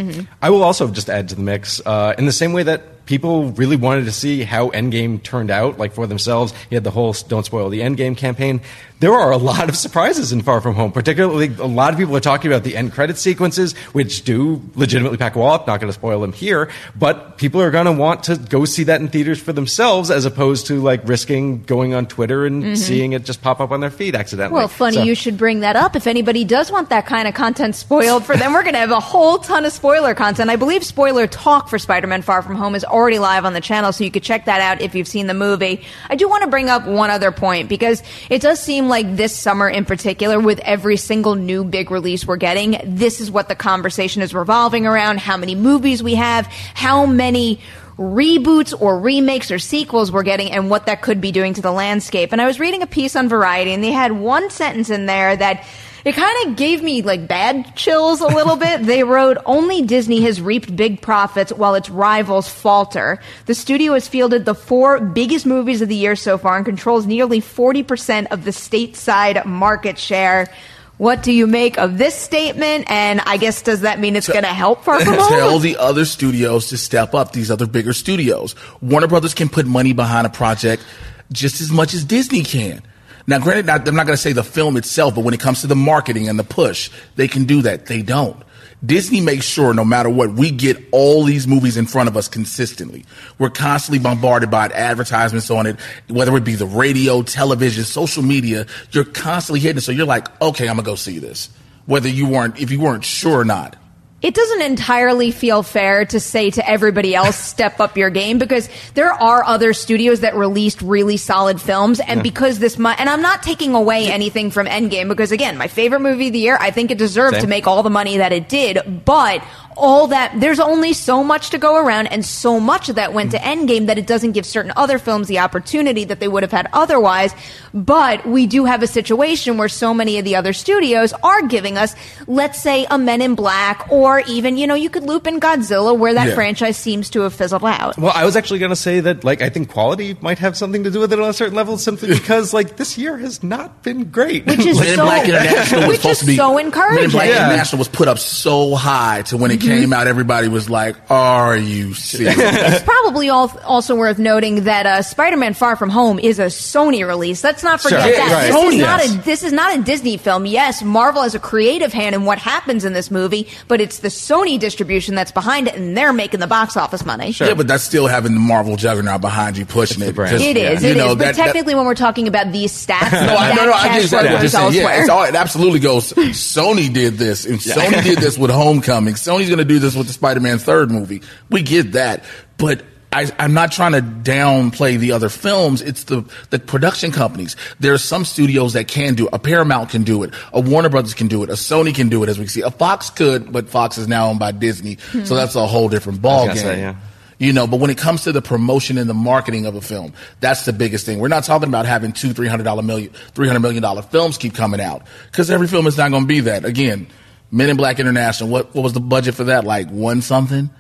I 0.42 0.50
will 0.50 0.64
also 0.64 0.90
just 0.90 1.10
add 1.10 1.28
to 1.30 1.36
the 1.36 1.42
mix 1.42 1.82
uh, 1.86 2.16
in 2.18 2.26
the 2.26 2.32
same 2.32 2.54
way 2.54 2.64
that 2.64 2.84
people 3.06 3.52
really 3.52 3.76
wanted 3.76 4.06
to 4.06 4.12
see 4.12 4.44
how 4.44 4.70
Endgame 4.70 5.22
turned 5.22 5.52
out, 5.52 5.78
like 5.78 5.94
for 5.94 6.08
themselves. 6.08 6.54
You 6.70 6.76
had 6.76 6.84
the 6.84 6.92
whole 6.92 7.14
"Don't 7.14 7.46
spoil 7.46 7.70
the 7.70 7.82
Endgame" 7.82 8.18
campaign. 8.18 8.62
There 9.00 9.14
are 9.14 9.32
a 9.32 9.38
lot 9.38 9.68
of 9.68 9.76
surprises 9.76 10.32
in 10.32 10.42
Far 10.44 10.62
From 10.62 10.76
Home. 10.76 10.94
Particularly, 10.94 11.54
a 11.60 11.68
lot 11.68 11.92
of 11.92 12.00
people 12.00 12.16
are 12.16 12.22
talking 12.22 12.50
about 12.50 12.64
the 12.64 12.78
end 12.78 12.94
credit 12.94 13.18
sequences, 13.18 13.74
which 13.92 14.24
do 14.24 14.62
legitimately 14.76 15.18
pack 15.18 15.36
a 15.36 15.40
wallop. 15.40 15.68
Not 15.68 15.82
going 15.82 15.90
to 15.90 15.94
spoil 15.94 16.22
them 16.22 16.32
here, 16.32 16.70
but 16.96 17.38
people 17.38 17.62
are 17.62 17.72
going 17.72 17.86
to 17.86 17.92
want 17.92 18.24
to 18.24 18.38
go 18.38 18.64
see 18.64 18.86
that 18.86 19.02
in 19.02 19.10
theaters 19.10 19.42
for 19.42 19.52
themselves, 19.52 20.10
as 20.10 20.24
opposed 20.26 20.68
to 20.68 20.82
like 20.82 21.06
risking 21.06 21.64
going 21.64 21.94
on 21.94 22.06
Twitter 22.06 22.46
and 22.46 22.64
mm-hmm. 22.64 22.76
seeing 22.76 23.12
it 23.12 23.26
just 23.26 23.42
pop 23.42 23.60
up 23.60 23.72
on 23.72 23.82
their 23.82 23.92
feed 23.92 24.16
accidentally. 24.16 24.58
Well, 24.58 24.68
funny 24.70 24.98
So- 24.98 25.04
you 25.04 25.16
should 25.16 25.38
bring 25.38 25.60
that 25.62 25.76
up. 25.76 25.96
If 25.98 26.08
anybody 26.08 26.46
does 26.46 26.72
want 26.72 26.90
that 26.90 27.06
kind 27.06 27.28
of 27.28 27.34
content 27.34 27.76
spoiled 27.76 28.24
for 28.24 28.38
them, 28.38 28.54
we're 28.54 28.64
going 28.64 28.74
to 28.74 28.80
have 28.80 28.92
a 28.92 29.00
whole 29.00 29.38
ton 29.40 29.66
of 29.66 29.74
spoiler 29.74 30.16
content. 30.16 30.50
I 30.50 30.56
believe 30.56 30.84
spoiler 30.84 31.28
talk 31.28 31.68
for 31.68 31.78
Spider-Man 31.78 32.22
Far 32.22 32.42
From 32.42 32.56
Home 32.56 32.76
is 32.76 32.86
already 32.94 33.20
live 33.20 33.44
on 33.44 33.54
the 33.54 33.62
channel, 33.62 33.92
so 33.92 34.04
you 34.04 34.12
could 34.12 34.24
check 34.24 34.46
that 34.46 34.62
out 34.62 34.82
if 34.82 34.96
you've 34.96 35.08
seen 35.08 35.28
the 35.28 35.34
movie. 35.34 35.84
I 36.10 36.16
do 36.16 36.30
want 36.30 36.44
to 36.44 36.50
bring 36.50 36.70
up 36.70 36.86
one 36.86 37.10
other 37.10 37.32
point 37.32 37.68
because 37.68 38.04
it 38.30 38.42
does 38.42 38.62
seem 38.62 38.88
like 38.88 39.16
this 39.16 39.36
summer 39.36 39.68
in 39.68 39.84
particular, 39.84 40.40
with 40.40 40.60
every 40.60 40.98
single 40.98 41.36
new 41.36 41.64
big 41.64 41.92
release 41.92 42.26
we're 42.26 42.38
getting, 42.38 42.80
this 42.86 43.20
is 43.20 43.32
what 43.32 43.50
the 43.50 43.56
conversation 43.56 44.22
is 44.22 44.34
revolving 44.34 44.86
around. 44.86 45.20
How 45.20 45.36
many 45.36 45.56
movies 45.56 46.02
we 46.04 46.16
have, 46.16 46.46
how 46.46 47.06
many 47.06 47.60
reboots 47.98 48.80
or 48.80 49.00
remakes 49.00 49.52
or 49.52 49.60
sequels 49.60 50.12
we're 50.12 50.24
getting 50.24 50.52
and 50.52 50.70
what 50.70 50.88
that 50.88 51.02
could 51.02 51.22
be 51.22 51.32
doing 51.32 51.54
to 51.54 51.62
the 51.62 51.72
landscape. 51.72 52.32
And 52.32 52.42
I 52.42 52.48
was 52.48 52.60
reading 52.60 52.82
a 52.82 52.88
piece 52.88 53.16
on 53.16 53.30
Variety 53.30 53.72
and 53.72 53.84
they 53.84 53.92
had 53.92 54.12
one 54.12 54.50
sentence 54.50 54.90
in 54.90 55.06
there 55.06 55.36
that 55.36 55.66
it 56.06 56.16
kind 56.16 56.48
of 56.48 56.56
gave 56.56 56.84
me 56.84 57.02
like 57.02 57.28
bad 57.28 57.76
chills 57.76 58.22
a 58.22 58.28
little 58.28 58.56
bit. 58.56 58.84
They 58.84 59.04
wrote, 59.04 59.38
only 59.46 59.82
Disney 59.82 60.22
has 60.22 60.42
reaped 60.42 60.76
big 60.76 61.02
profits 61.02 61.52
while 61.52 61.76
its 61.76 61.90
rivals 61.90 62.50
falter. 62.50 63.20
The 63.46 63.56
studio 63.56 63.94
has 63.94 64.08
fielded 64.08 64.46
the 64.46 64.56
four 64.56 65.00
biggest 65.00 65.46
movies 65.46 65.82
of 65.82 65.90
the 65.90 65.96
year 65.96 66.16
so 66.16 66.38
far 66.38 66.58
and 66.58 66.66
controls 66.66 67.06
nearly 67.06 67.40
40% 67.40 68.28
of 68.32 68.44
the 68.44 68.52
stateside 68.52 69.46
market 69.46 69.98
share. 69.98 70.50
What 70.98 71.24
do 71.24 71.32
you 71.32 71.48
make 71.48 71.78
of 71.80 71.98
this 71.98 72.16
statement? 72.16 72.90
And 72.90 73.20
I 73.22 73.38
guess 73.38 73.62
does 73.62 73.82
that 73.82 74.00
mean 74.00 74.16
it's 74.16 74.28
going 74.28 74.44
to 74.44 74.48
help 74.48 74.84
Far 74.84 75.00
From 75.04 75.16
Home? 75.16 75.30
Tell 75.30 75.60
the 75.60 75.78
other 75.78 76.06
studios 76.06 76.68
to 76.70 76.78
step 76.78 77.14
up. 77.16 77.32
These 77.32 77.50
other 77.50 77.66
bigger 77.66 77.94
studios. 77.94 78.56
Warner 78.82 79.08
Brothers 79.08 79.34
can 79.34 79.50
put 79.50 79.66
money 79.66 79.94
behind 79.94 80.28
a 80.28 80.30
project 80.30 80.86
just 81.32 81.62
as 81.62 81.72
much 81.72 81.94
as 81.94 82.06
Disney 82.06 82.44
can. 82.44 82.82
Now, 83.26 83.40
granted, 83.40 83.70
I'm 83.70 83.96
not 83.96 84.06
going 84.06 84.16
to 84.16 84.22
say 84.22 84.34
the 84.34 84.44
film 84.44 84.76
itself, 84.76 85.16
but 85.16 85.24
when 85.24 85.34
it 85.34 85.40
comes 85.40 85.62
to 85.62 85.68
the 85.68 85.76
marketing 85.76 86.28
and 86.28 86.38
the 86.38 86.44
push, 86.44 86.90
they 87.16 87.28
can 87.28 87.46
do 87.46 87.62
that. 87.62 87.86
They 87.86 88.02
don't. 88.02 88.42
Disney 88.86 89.22
makes 89.22 89.46
sure 89.46 89.74
no 89.74 89.86
matter 89.86 90.10
what, 90.10 90.34
we 90.34 90.52
get 90.52 90.78
all 90.92 91.24
these 91.24 91.48
movies 91.48 91.78
in 91.78 91.86
front 91.86 92.10
of 92.10 92.18
us 92.18 92.28
consistently. 92.28 93.06
We're 93.40 93.50
constantly 93.50 94.00
bombarded 94.00 94.52
by 94.52 94.66
advertisements 94.68 95.50
on 95.50 95.68
it, 95.68 95.80
whether 96.10 96.36
it 96.36 96.44
be 96.44 96.56
the 96.56 96.66
radio, 96.66 97.22
television, 97.24 97.86
social 97.86 98.24
media. 98.24 98.66
You're 98.92 99.06
constantly 99.06 99.62
hitting 99.62 99.78
it. 99.78 99.82
So 99.82 99.94
you're 99.94 100.06
like, 100.06 100.28
okay, 100.42 100.68
I'm 100.68 100.76
going 100.76 100.84
to 100.84 100.92
go 100.92 100.96
see 100.96 101.20
this. 101.20 101.50
Whether 101.86 102.10
you 102.10 102.28
weren't, 102.28 102.60
if 102.60 102.72
you 102.72 102.82
weren't 102.82 103.06
sure 103.06 103.40
or 103.40 103.46
not. 103.46 103.78
It 104.24 104.34
doesn't 104.34 104.62
entirely 104.62 105.32
feel 105.32 105.64
fair 105.64 106.06
to 106.06 106.20
say 106.20 106.50
to 106.50 106.68
everybody 106.68 107.14
else, 107.14 107.36
step 107.54 107.82
up 107.82 107.98
your 107.98 108.10
game 108.10 108.40
because 108.40 108.70
there 108.94 109.12
are 109.12 109.44
other 109.44 109.74
studios 109.74 110.22
that 110.22 110.36
released 110.36 110.82
really 110.82 111.18
solid 111.18 111.60
films. 111.60 112.00
And 112.00 112.24
because 112.24 112.58
this, 112.60 112.80
mu- 112.80 112.90
and 112.90 113.10
I'm 113.10 113.22
not 113.22 113.44
taking 113.44 113.76
away 113.76 114.10
anything 114.10 114.50
from 114.50 114.66
Endgame 114.66 115.10
because 115.10 115.34
again, 115.34 115.58
my 115.58 115.68
favorite 115.68 116.00
movie 116.00 116.28
of 116.28 116.34
the 116.34 116.40
year, 116.40 116.58
I 116.60 116.72
think 116.72 116.90
it 116.90 116.98
deserved 116.98 117.36
Same. 117.36 117.42
to 117.42 117.48
make 117.48 117.68
all 117.68 117.84
the 117.84 117.90
money 117.90 118.18
that 118.18 118.32
it 118.32 118.48
did, 118.48 119.04
but 119.04 119.44
all 119.78 120.08
that, 120.08 120.34
there's 120.40 120.60
only 120.60 120.94
so 120.94 121.24
much 121.24 121.50
to 121.52 121.58
go 121.58 121.76
around 121.84 122.08
and 122.08 122.26
so 122.26 122.60
much 122.60 122.90
of 122.90 122.96
that 122.96 123.14
went 123.14 123.32
to 123.32 123.38
mm. 123.38 123.44
Endgame 123.54 123.88
that 123.88 123.98
it 123.98 124.08
doesn't 124.08 124.32
give 124.32 124.46
certain 124.46 124.72
other 124.76 124.98
films 125.00 125.28
the 125.28 125.40
opportunity 125.40 126.04
that 126.06 126.20
they 126.20 126.28
would 126.28 126.44
have 126.44 126.52
had 126.52 126.70
otherwise. 126.74 127.34
But 127.74 128.26
we 128.26 128.46
do 128.48 128.66
have 128.66 128.84
a 128.84 128.88
situation 128.88 129.58
where 129.58 129.70
so 129.70 129.94
many 129.94 130.18
of 130.20 130.26
the 130.26 130.36
other 130.36 130.54
studios 130.54 131.14
are 131.24 131.42
giving 131.44 131.78
us, 131.78 131.96
let's 132.28 132.62
say, 132.62 132.86
a 132.90 132.98
Men 132.98 133.22
in 133.22 133.36
Black, 133.36 133.92
or 133.92 134.20
even, 134.28 134.58
you 134.58 134.68
know, 134.68 134.76
you 134.76 134.90
could 134.90 135.04
loop 135.04 135.28
in 135.28 135.40
Godzilla, 135.40 135.98
where 135.98 136.14
that 136.14 136.30
Yeah. 136.30 136.36
franchise 136.36 136.78
seems 136.78 137.10
to 137.12 137.22
have 137.22 137.34
fizzled 137.34 137.64
out. 137.64 137.98
Well, 137.98 138.12
I 138.16 138.26
was 138.26 138.36
actually 138.36 138.60
going 138.60 138.70
to 138.72 138.76
say 138.76 139.00
that, 139.00 139.24
like, 139.24 139.42
I 139.42 139.50
think 139.50 139.70
quality 139.70 140.16
might 140.22 140.40
have 140.40 140.56
something 140.56 140.84
to 140.84 140.92
do 140.92 141.00
with 141.00 141.12
it 141.14 141.20
on 141.20 141.30
a 141.30 141.34
certain 141.34 141.56
level, 141.56 141.78
simply 141.78 142.10
because, 142.14 142.54
like, 142.54 142.78
this 142.78 142.98
year 142.98 143.18
has 143.18 143.42
not 143.44 143.82
been 143.84 144.06
great. 144.12 144.46
Which 144.46 144.60
is 144.66 144.80
Men 144.80 144.90
in 144.90 144.96
so- 144.96 145.06
Black 145.06 145.28
International 145.28 145.88
was 145.88 145.98
supposed 145.98 146.20
to 146.20 146.26
be 146.28 146.36
so 146.36 146.56
Men 146.56 146.66
in 146.66 146.72
Black 146.72 146.86
encouraging. 146.90 147.20
Yeah. 147.20 147.46
International 147.48 147.80
was 147.80 147.88
put 147.88 148.08
up 148.08 148.20
so 148.20 148.76
high 148.76 149.24
to 149.24 149.38
when 149.38 149.52
it 149.52 149.60
came 149.64 149.94
out, 149.94 150.08
everybody 150.08 150.48
was 150.48 150.70
like, 150.70 150.96
"Are 151.12 151.56
you 151.58 151.94
serious?" 151.94 152.36
It's 152.38 152.84
probably 152.84 153.30
all, 153.30 153.52
also 153.66 153.96
worth 153.96 154.20
noting 154.20 154.64
that 154.66 154.86
uh, 154.86 155.02
Spider-Man: 155.02 155.54
Far 155.54 155.76
From 155.76 155.90
Home 155.90 156.20
is 156.20 156.40
a 156.40 156.46
Sony 156.48 157.06
release. 157.08 157.44
Let's 157.44 157.64
not 157.64 157.82
forget 157.82 158.04
Sure. 158.04 158.12
that. 158.16 158.30
Yeah, 158.30 158.34
right. 158.34 158.48
This 158.52 158.56
Sony, 158.56 158.74
is 158.76 158.82
not 158.82 159.00
yes. 159.02 159.14
a 159.14 159.18
this 159.20 159.44
is 159.44 159.52
not 159.54 159.78
a 159.80 159.82
Disney 159.82 160.18
film. 160.18 160.46
Yes, 160.46 160.84
Marvel 160.84 161.22
has 161.24 161.36
a 161.36 161.40
creative 161.40 161.92
hand 161.94 162.16
in 162.16 162.26
what 162.26 162.38
happens 162.38 162.86
in 162.86 162.94
this 162.94 163.10
movie, 163.10 163.48
but 163.68 163.82
it's 163.82 164.00
the 164.00 164.08
Sony 164.10 164.60
distribution 164.60 165.16
that's 165.16 165.32
behind 165.32 165.68
it, 165.68 165.76
and 165.76 165.96
they're 165.98 166.14
making 166.14 166.40
the 166.40 166.48
box 166.48 166.78
office 166.78 167.06
money. 167.06 167.32
Yeah, 167.40 167.54
but 167.54 167.68
that's 167.68 167.84
still 167.84 168.08
having 168.08 168.34
the 168.34 168.40
Marvel 168.40 168.76
juggernaut 168.76 169.22
behind 169.22 169.58
you 169.58 169.66
pushing 169.66 169.98
It's 169.98 170.04
it. 170.04 170.06
the 170.08 170.14
brand. 170.14 170.38
because, 170.38 170.48
It 170.48 170.58
is, 170.58 170.84
you 170.84 170.90
it 170.90 170.92
is. 170.92 170.98
know, 170.98 171.08
But 171.10 171.20
that- 171.20 171.36
that- 171.36 171.44
technically, 171.46 171.76
when 171.76 171.86
we're 171.86 171.96
talking 171.96 172.28
about 172.28 172.52
these 172.52 172.72
stats, 172.72 173.12
No, 173.12 173.36
I, 173.36 173.48
that 173.50 173.56
no, 173.56 173.66
no, 173.66 173.74
I 173.74 173.88
cash 173.88 174.02
just, 174.02 174.10
flow 174.10 174.20
I 174.20 174.28
goes 174.28 174.42
just 174.42 174.56
saying, 174.56 174.74
yeah, 174.74 175.00
it's 175.02 175.10
all, 175.10 175.24
it 175.24 175.36
absolutely 175.36 175.80
goes. 175.80 176.12
Sony 176.14 176.92
did 176.92 177.18
this, 177.18 177.46
and 177.46 177.60
Sony 177.60 178.04
did 178.04 178.18
this 178.20 178.38
with 178.38 178.52
Homecoming. 178.52 179.14
Sony's 179.16 179.50
going 179.56 179.68
to 179.68 179.74
do 179.74 179.80
this 179.80 179.96
with 179.96 180.08
the 180.08 180.14
Spider-Man 180.14 180.58
third 180.58 180.92
movie. 180.92 181.22
We 181.50 181.62
get 181.62 181.94
that, 181.94 182.24
but 182.58 182.84
I, 183.14 183.32
I'm 183.38 183.54
not 183.54 183.72
trying 183.72 183.92
to 183.92 184.02
downplay 184.02 184.98
the 184.98 185.12
other 185.12 185.30
films. 185.30 185.82
It's 185.82 186.06
the 186.06 186.26
the 186.50 186.58
production 186.58 187.12
companies. 187.12 187.56
There 187.80 187.94
are 187.94 188.00
some 188.00 188.26
studios 188.26 188.74
that 188.74 188.88
can 188.88 189.14
do 189.14 189.28
it. 189.28 189.34
A 189.34 189.40
Paramount 189.40 189.92
can 189.92 190.04
do 190.04 190.24
it. 190.24 190.34
A 190.52 190.60
Warner 190.60 190.90
Brothers 190.90 191.14
can 191.14 191.28
do 191.28 191.44
it. 191.44 191.50
A 191.50 191.54
Sony 191.54 191.94
can 191.94 192.10
do 192.10 192.24
it, 192.24 192.30
as 192.30 192.40
we 192.40 192.48
see. 192.48 192.62
A 192.62 192.72
Fox 192.72 193.12
could, 193.12 193.52
but 193.52 193.70
Fox 193.70 193.98
is 193.98 194.08
now 194.08 194.30
owned 194.30 194.40
by 194.40 194.52
Disney, 194.52 194.98
so 194.98 195.20
hmm. 195.20 195.36
that's 195.36 195.56
a 195.56 195.68
whole 195.68 195.90
different 195.90 196.22
ball 196.22 196.48
game. 196.48 196.58
say, 196.58 196.80
yeah. 196.80 196.96
You 197.40 197.52
know, 197.52 197.68
but 197.68 197.80
when 197.80 197.90
it 197.90 197.98
comes 197.98 198.24
to 198.24 198.32
the 198.32 198.42
promotion 198.42 198.98
and 198.98 199.10
the 199.10 199.14
marketing 199.14 199.66
of 199.66 199.76
a 199.76 199.82
film, 199.82 200.14
that's 200.40 200.66
the 200.66 200.72
biggest 200.72 201.06
thing. 201.06 201.20
We're 201.20 201.28
not 201.28 201.44
talking 201.44 201.68
about 201.68 201.86
having 201.86 202.14
two, 202.14 202.34
three 202.34 202.48
hundred 202.48 202.64
dollar 202.64 202.82
million, 202.82 203.12
three 203.34 203.48
hundred 203.48 203.60
million 203.60 203.84
dollar 203.84 204.02
films 204.02 204.38
keep 204.38 204.56
coming 204.56 204.80
out 204.82 205.04
because 205.30 205.52
every 205.52 205.68
film 205.68 205.86
is 205.86 205.98
not 205.98 206.10
going 206.10 206.24
to 206.24 206.28
be 206.28 206.40
that. 206.42 206.66
Again, 206.66 207.08
Men 207.54 207.70
in 207.70 207.78
Black 207.78 208.00
International. 208.00 208.50
What 208.50 208.74
what 208.74 208.82
was 208.82 208.94
the 208.94 209.00
budget 209.00 209.36
for 209.36 209.44
that? 209.46 209.64
Like 209.64 209.88
one 209.90 210.24
something, 210.24 210.72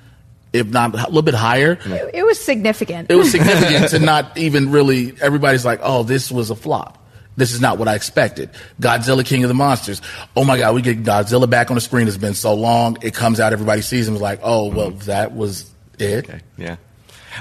if 0.52 0.66
not 0.68 0.96
a 0.96 1.06
little 1.06 1.22
bit 1.22 1.36
higher. 1.36 1.78
It 1.86 2.26
was 2.26 2.44
significant. 2.44 3.12
It 3.12 3.16
was 3.16 3.30
significant 3.38 3.92
to 3.92 4.00
not 4.00 4.36
even 4.40 4.72
really. 4.72 5.14
Everybody's 5.22 5.64
like, 5.64 5.82
oh, 5.84 6.02
this 6.02 6.32
was 6.32 6.50
a 6.50 6.56
flop. 6.56 6.98
This 7.36 7.52
is 7.52 7.62
not 7.62 7.78
what 7.78 7.88
I 7.88 7.96
expected. 7.96 8.50
Godzilla, 8.82 9.24
King 9.26 9.44
of 9.44 9.50
the 9.50 9.54
Monsters. 9.54 10.02
Oh 10.36 10.44
my 10.44 10.58
God, 10.58 10.74
we 10.74 10.82
get 10.82 11.04
Godzilla 11.04 11.50
back 11.50 11.70
on 11.70 11.76
the 11.76 11.82
screen. 11.82 12.08
It's 12.08 12.18
been 12.18 12.34
so 12.34 12.54
long. 12.56 12.98
It 13.02 13.14
comes 13.14 13.40
out, 13.40 13.54
everybody 13.54 13.82
sees 13.82 14.08
him. 14.08 14.16
It's 14.16 14.22
like, 14.22 14.40
oh, 14.44 14.70
well, 14.70 14.92
that 14.92 15.36
was 15.36 15.72
it. 16.00 16.28
Okay, 16.30 16.42
yeah. 16.58 16.78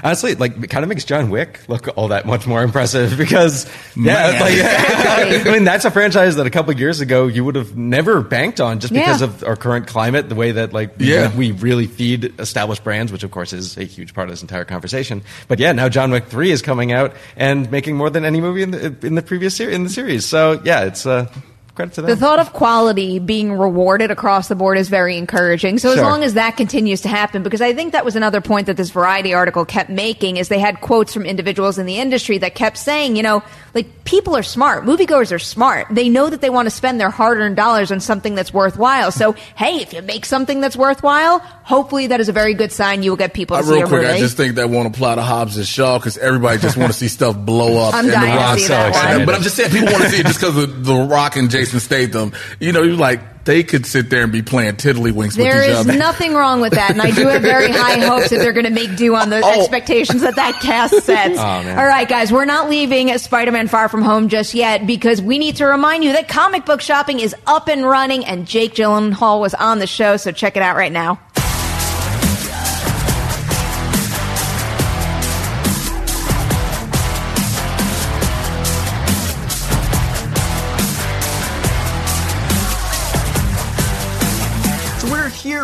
Honestly, 0.03 0.35
like 0.35 0.57
it 0.63 0.69
kind 0.69 0.83
of 0.83 0.89
makes 0.89 1.03
John 1.05 1.29
Wick 1.29 1.59
look 1.67 1.87
all 1.97 2.07
that 2.07 2.25
much 2.25 2.47
more 2.47 2.63
impressive 2.63 3.17
because 3.17 3.65
yeah, 3.95 4.31
Man. 4.31 4.39
like 4.41 5.45
I 5.47 5.51
mean 5.51 5.63
that's 5.65 5.85
a 5.85 5.91
franchise 5.91 6.37
that 6.37 6.47
a 6.47 6.49
couple 6.49 6.71
of 6.71 6.79
years 6.79 7.01
ago 7.01 7.27
you 7.27 7.43
would 7.45 7.55
have 7.55 7.77
never 7.77 8.21
banked 8.21 8.59
on 8.61 8.79
just 8.79 8.93
because 8.93 9.21
Yeah. 9.21 9.27
of 9.27 9.43
our 9.43 9.55
current 9.55 9.87
climate, 9.87 10.29
the 10.29 10.35
way 10.35 10.53
that 10.53 10.73
like 10.73 10.97
we, 10.97 11.13
Yeah. 11.13 11.35
we 11.35 11.51
really 11.51 11.85
feed 11.87 12.33
established 12.39 12.83
brands, 12.83 13.11
which 13.11 13.23
of 13.23 13.31
course 13.31 13.53
is 13.53 13.77
a 13.77 13.83
huge 13.83 14.13
part 14.13 14.29
of 14.29 14.31
this 14.33 14.41
entire 14.41 14.65
conversation. 14.65 15.21
But 15.47 15.59
yeah, 15.59 15.71
now 15.73 15.89
John 15.89 16.11
Wick 16.11 16.25
three 16.27 16.51
is 16.51 16.61
coming 16.61 16.91
out 16.91 17.13
and 17.35 17.69
making 17.69 17.95
more 17.97 18.09
than 18.09 18.25
any 18.25 18.41
movie 18.41 18.63
in 18.63 18.71
the 18.71 18.95
in 19.03 19.15
the 19.15 19.21
previous 19.21 19.55
ser- 19.55 19.69
in 19.69 19.83
the 19.83 19.89
series. 19.89 20.25
So 20.25 20.61
yeah, 20.63 20.85
it's 20.85 21.05
uh, 21.05 21.27
credit 21.75 21.93
to 21.95 22.01
them. 22.01 22.09
The 22.09 22.15
thought 22.15 22.39
of 22.39 22.53
quality 22.53 23.19
being 23.19 23.53
rewarded 23.53 24.11
across 24.11 24.47
the 24.47 24.55
board 24.55 24.77
is 24.77 24.89
very 24.89 25.17
encouraging. 25.17 25.79
So 25.79 25.91
as 25.91 25.99
long 26.01 26.23
as 26.23 26.35
that 26.35 26.55
continues 26.57 27.01
to 27.01 27.09
happen, 27.09 27.43
because 27.43 27.61
I 27.61 27.73
think 27.73 27.93
that 27.93 28.05
was 28.05 28.15
another 28.15 28.41
point 28.41 28.67
that 28.67 28.77
this 28.77 28.89
Variety 28.91 29.33
article 29.33 29.65
kept 29.65 29.89
making, 29.89 30.37
is 30.37 30.49
they 30.49 30.59
had 30.59 30.81
quotes 30.81 31.13
from 31.13 31.25
individuals 31.25 31.77
in 31.79 31.85
the 31.85 31.97
industry 31.97 32.37
that 32.39 32.55
kept 32.55 32.77
saying, 32.77 33.15
you 33.15 33.23
know, 33.23 33.41
like 33.73 34.03
people 34.05 34.35
are 34.35 34.43
smart, 34.43 34.83
moviegoers 34.83 35.31
are 35.31 35.39
smart. 35.39 35.87
They 35.89 36.09
know 36.09 36.29
that 36.29 36.41
they 36.41 36.49
want 36.51 36.67
to 36.67 36.69
spend 36.69 36.99
their 36.99 37.09
hard-earned 37.09 37.55
dollars 37.55 37.91
on 37.91 37.99
something 37.99 38.35
that's 38.35 38.53
worthwhile. 38.53 39.11
So 39.11 39.31
hey, 39.55 39.77
if 39.77 39.93
you 39.93 40.01
make 40.03 40.25
something 40.25 40.61
that's 40.61 40.75
worthwhile, 40.77 41.39
hopefully 41.39 42.07
that 42.07 42.19
is 42.19 42.29
a 42.29 42.33
very 42.33 42.53
good 42.53 42.71
sign. 42.71 43.01
You 43.01 43.11
will 43.11 43.17
get 43.17 43.33
people 43.33 43.57
to 43.57 43.63
Uh, 43.63 43.65
see 43.65 43.73
real 43.73 43.87
quick, 43.87 44.01
movie. 44.03 44.13
I 44.13 44.19
just 44.19 44.37
think 44.37 44.55
that 44.55 44.69
won't 44.69 44.87
apply 44.87 45.15
to 45.15 45.23
Hobbs 45.23 45.57
and 45.57 45.65
Shaw 45.65 45.97
because 45.97 46.17
everybody 46.19 46.59
just 46.59 46.77
want 46.77 46.91
to 46.91 46.97
see 46.97 47.07
stuff 47.07 47.35
blow 47.35 47.77
up. 47.87 47.95
I'm 47.95 48.05
and 48.05 48.13
dying 48.13 48.27
the 48.27 48.37
to 48.37 48.37
Rock. 48.45 48.57
see 48.59 48.67
that 48.67 49.17
one. 49.17 49.25
But 49.25 49.35
I'm 49.35 49.41
just 49.41 49.55
saying, 49.55 49.71
people 49.71 49.91
want 49.91 50.03
to 50.03 50.09
see 50.09 50.19
it 50.19 50.25
just 50.27 50.39
because 50.39 50.55
of 50.57 50.85
the 50.85 50.95
Rock 50.95 51.35
and 51.35 51.49
Jason 51.63 51.79
Statham. 51.79 52.33
You 52.59 52.71
know, 52.73 52.81
you're 52.83 52.95
like 52.95 53.45
they 53.45 53.63
could 53.63 53.85
sit 53.85 54.09
there 54.09 54.23
and 54.23 54.31
be 54.31 54.41
playing 54.41 54.75
tiddlywinks 54.75 55.33
There 55.35 55.55
with 55.55 55.63
each 55.65 55.69
is 55.71 55.77
other. 55.79 55.97
nothing 55.97 56.33
wrong 56.33 56.61
with 56.61 56.73
that, 56.73 56.91
and 56.91 57.01
I 57.01 57.11
do 57.11 57.27
have 57.27 57.41
very 57.41 57.69
high 57.71 57.99
hopes 57.99 58.29
that 58.29 58.37
they're 58.39 58.53
going 58.53 58.65
to 58.65 58.69
make 58.71 58.95
do 58.95 59.15
on 59.15 59.29
the 59.29 59.41
Oh. 59.43 59.59
expectations 59.61 60.21
that 60.21 60.35
that 60.37 60.59
cast 60.61 60.93
sets. 61.03 61.37
Oh, 61.39 61.63
man. 61.63 61.77
All 61.77 61.85
right, 61.85 62.07
guys, 62.07 62.31
we're 62.31 62.45
not 62.45 62.69
leaving 62.69 63.15
Spider-Man 63.17 63.67
Far 63.67 63.89
From 63.89 64.01
Home 64.01 64.29
just 64.29 64.53
yet 64.53 64.87
because 64.87 65.21
we 65.21 65.37
need 65.39 65.57
to 65.57 65.65
remind 65.65 66.03
you 66.05 66.13
that 66.13 66.29
comic 66.29 66.65
book 66.65 66.79
shopping 66.81 67.19
is 67.19 67.35
up 67.45 67.67
and 67.67 67.85
running, 67.85 68.23
and 68.25 68.45
Jake 68.47 68.75
Gyllenhaal 68.75 69.41
was 69.41 69.53
on 69.53 69.79
the 69.79 69.87
show, 69.87 70.15
so 70.17 70.31
check 70.31 70.55
it 70.55 70.61
out 70.63 70.77
right 70.77 70.91
now. 70.91 71.19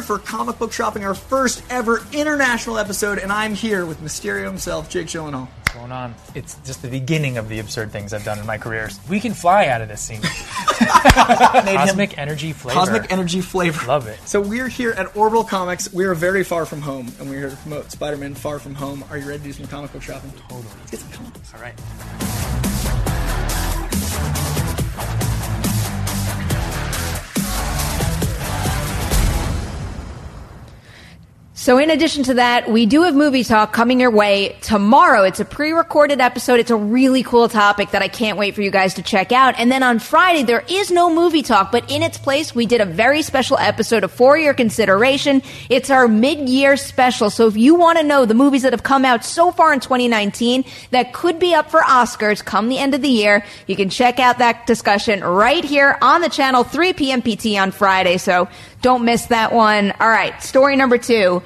For 0.09 0.17
comic 0.17 0.57
book 0.57 0.73
shopping, 0.73 1.05
our 1.05 1.13
first 1.13 1.61
ever 1.69 2.01
international 2.11 2.79
episode, 2.79 3.19
and 3.19 3.31
I'm 3.31 3.53
here 3.53 3.85
with 3.85 4.01
Mysterio 4.01 4.45
himself, 4.45 4.89
Jake 4.89 5.05
Gyllenhaal. 5.05 5.47
What's 5.47 5.73
going 5.75 5.91
on? 5.91 6.15
It's 6.33 6.55
just 6.65 6.81
the 6.81 6.87
beginning 6.87 7.37
of 7.37 7.47
the 7.47 7.59
absurd 7.59 7.91
things 7.91 8.11
I've 8.11 8.23
done 8.23 8.39
in 8.39 8.47
my 8.47 8.57
career. 8.57 8.89
We 9.07 9.19
can 9.19 9.35
fly 9.35 9.67
out 9.67 9.81
of 9.81 9.87
this 9.87 10.01
scene. 10.01 10.21
Cosmic 10.23 12.17
energy 12.17 12.53
flavor. 12.53 12.79
Cosmic 12.79 13.11
Energy 13.11 13.41
Flavor. 13.41 13.85
Love 13.85 14.07
it. 14.07 14.19
So 14.27 14.41
we're 14.41 14.67
here 14.67 14.93
at 14.93 15.15
Orbital 15.15 15.43
Comics. 15.43 15.93
We 15.93 16.05
are 16.05 16.15
very 16.15 16.43
far 16.43 16.65
from 16.65 16.81
home, 16.81 17.13
and 17.19 17.29
we're 17.29 17.41
here 17.41 17.49
to 17.51 17.57
promote 17.57 17.91
Spider-Man 17.91 18.33
Far 18.33 18.57
From 18.57 18.73
Home. 18.73 19.05
Are 19.11 19.17
you 19.19 19.27
ready 19.27 19.37
to 19.37 19.43
do 19.43 19.53
some 19.53 19.67
comic 19.67 19.93
book 19.93 20.01
shopping? 20.01 20.33
Totally. 20.47 20.63
Let's 20.79 20.89
get 20.89 20.99
some 21.01 21.11
comics. 21.11 21.53
All 21.53 21.61
right. 21.61 22.38
So, 31.59 31.77
in 31.77 31.89
addition 31.89 32.23
to 32.23 32.35
that, 32.35 32.71
we 32.71 32.85
do 32.85 33.01
have 33.01 33.13
movie 33.13 33.43
talk 33.43 33.73
coming 33.73 33.99
your 33.99 34.11
way 34.11 34.55
tomorrow. 34.61 35.23
It's 35.23 35.41
a 35.41 35.45
pre 35.45 35.73
recorded 35.73 36.21
episode. 36.21 36.57
It's 36.57 36.71
a 36.71 36.75
really 36.77 37.21
cool 37.21 37.49
topic 37.49 37.91
that 37.91 38.01
I 38.01 38.07
can't 38.07 38.37
wait 38.37 38.55
for 38.55 38.61
you 38.61 38.71
guys 38.71 38.93
to 38.93 39.01
check 39.01 39.33
out. 39.33 39.59
And 39.59 39.69
then 39.69 39.83
on 39.83 39.99
Friday, 39.99 40.43
there 40.43 40.63
is 40.69 40.89
no 40.89 41.13
movie 41.13 41.41
talk, 41.41 41.69
but 41.69 41.91
in 41.91 42.01
its 42.01 42.17
place, 42.17 42.55
we 42.55 42.65
did 42.65 42.79
a 42.79 42.85
very 42.85 43.21
special 43.21 43.57
episode 43.57 44.05
of 44.05 44.11
For 44.13 44.37
Your 44.37 44.53
Consideration. 44.53 45.43
It's 45.69 45.89
our 45.89 46.07
mid 46.07 46.47
year 46.47 46.77
special. 46.77 47.29
So, 47.29 47.47
if 47.47 47.57
you 47.57 47.75
want 47.75 47.97
to 47.97 48.05
know 48.05 48.23
the 48.23 48.33
movies 48.33 48.61
that 48.61 48.71
have 48.71 48.83
come 48.83 49.03
out 49.03 49.25
so 49.25 49.51
far 49.51 49.73
in 49.73 49.81
2019 49.81 50.63
that 50.91 51.11
could 51.11 51.39
be 51.39 51.53
up 51.53 51.69
for 51.69 51.81
Oscars 51.81 52.41
come 52.41 52.69
the 52.69 52.77
end 52.77 52.93
of 52.93 53.01
the 53.01 53.09
year, 53.09 53.43
you 53.67 53.75
can 53.75 53.89
check 53.89 54.17
out 54.17 54.37
that 54.37 54.65
discussion 54.65 55.25
right 55.25 55.65
here 55.65 55.97
on 56.01 56.21
the 56.21 56.29
channel, 56.29 56.63
3 56.63 56.93
p.m. 56.93 57.21
PT 57.21 57.57
on 57.59 57.71
Friday. 57.71 58.15
So, 58.15 58.47
don't 58.81 59.05
miss 59.05 59.27
that 59.27 59.51
one. 59.53 59.91
All 59.99 60.09
right, 60.09 60.41
story 60.41 60.75
number 60.75 60.97
two. 60.97 61.41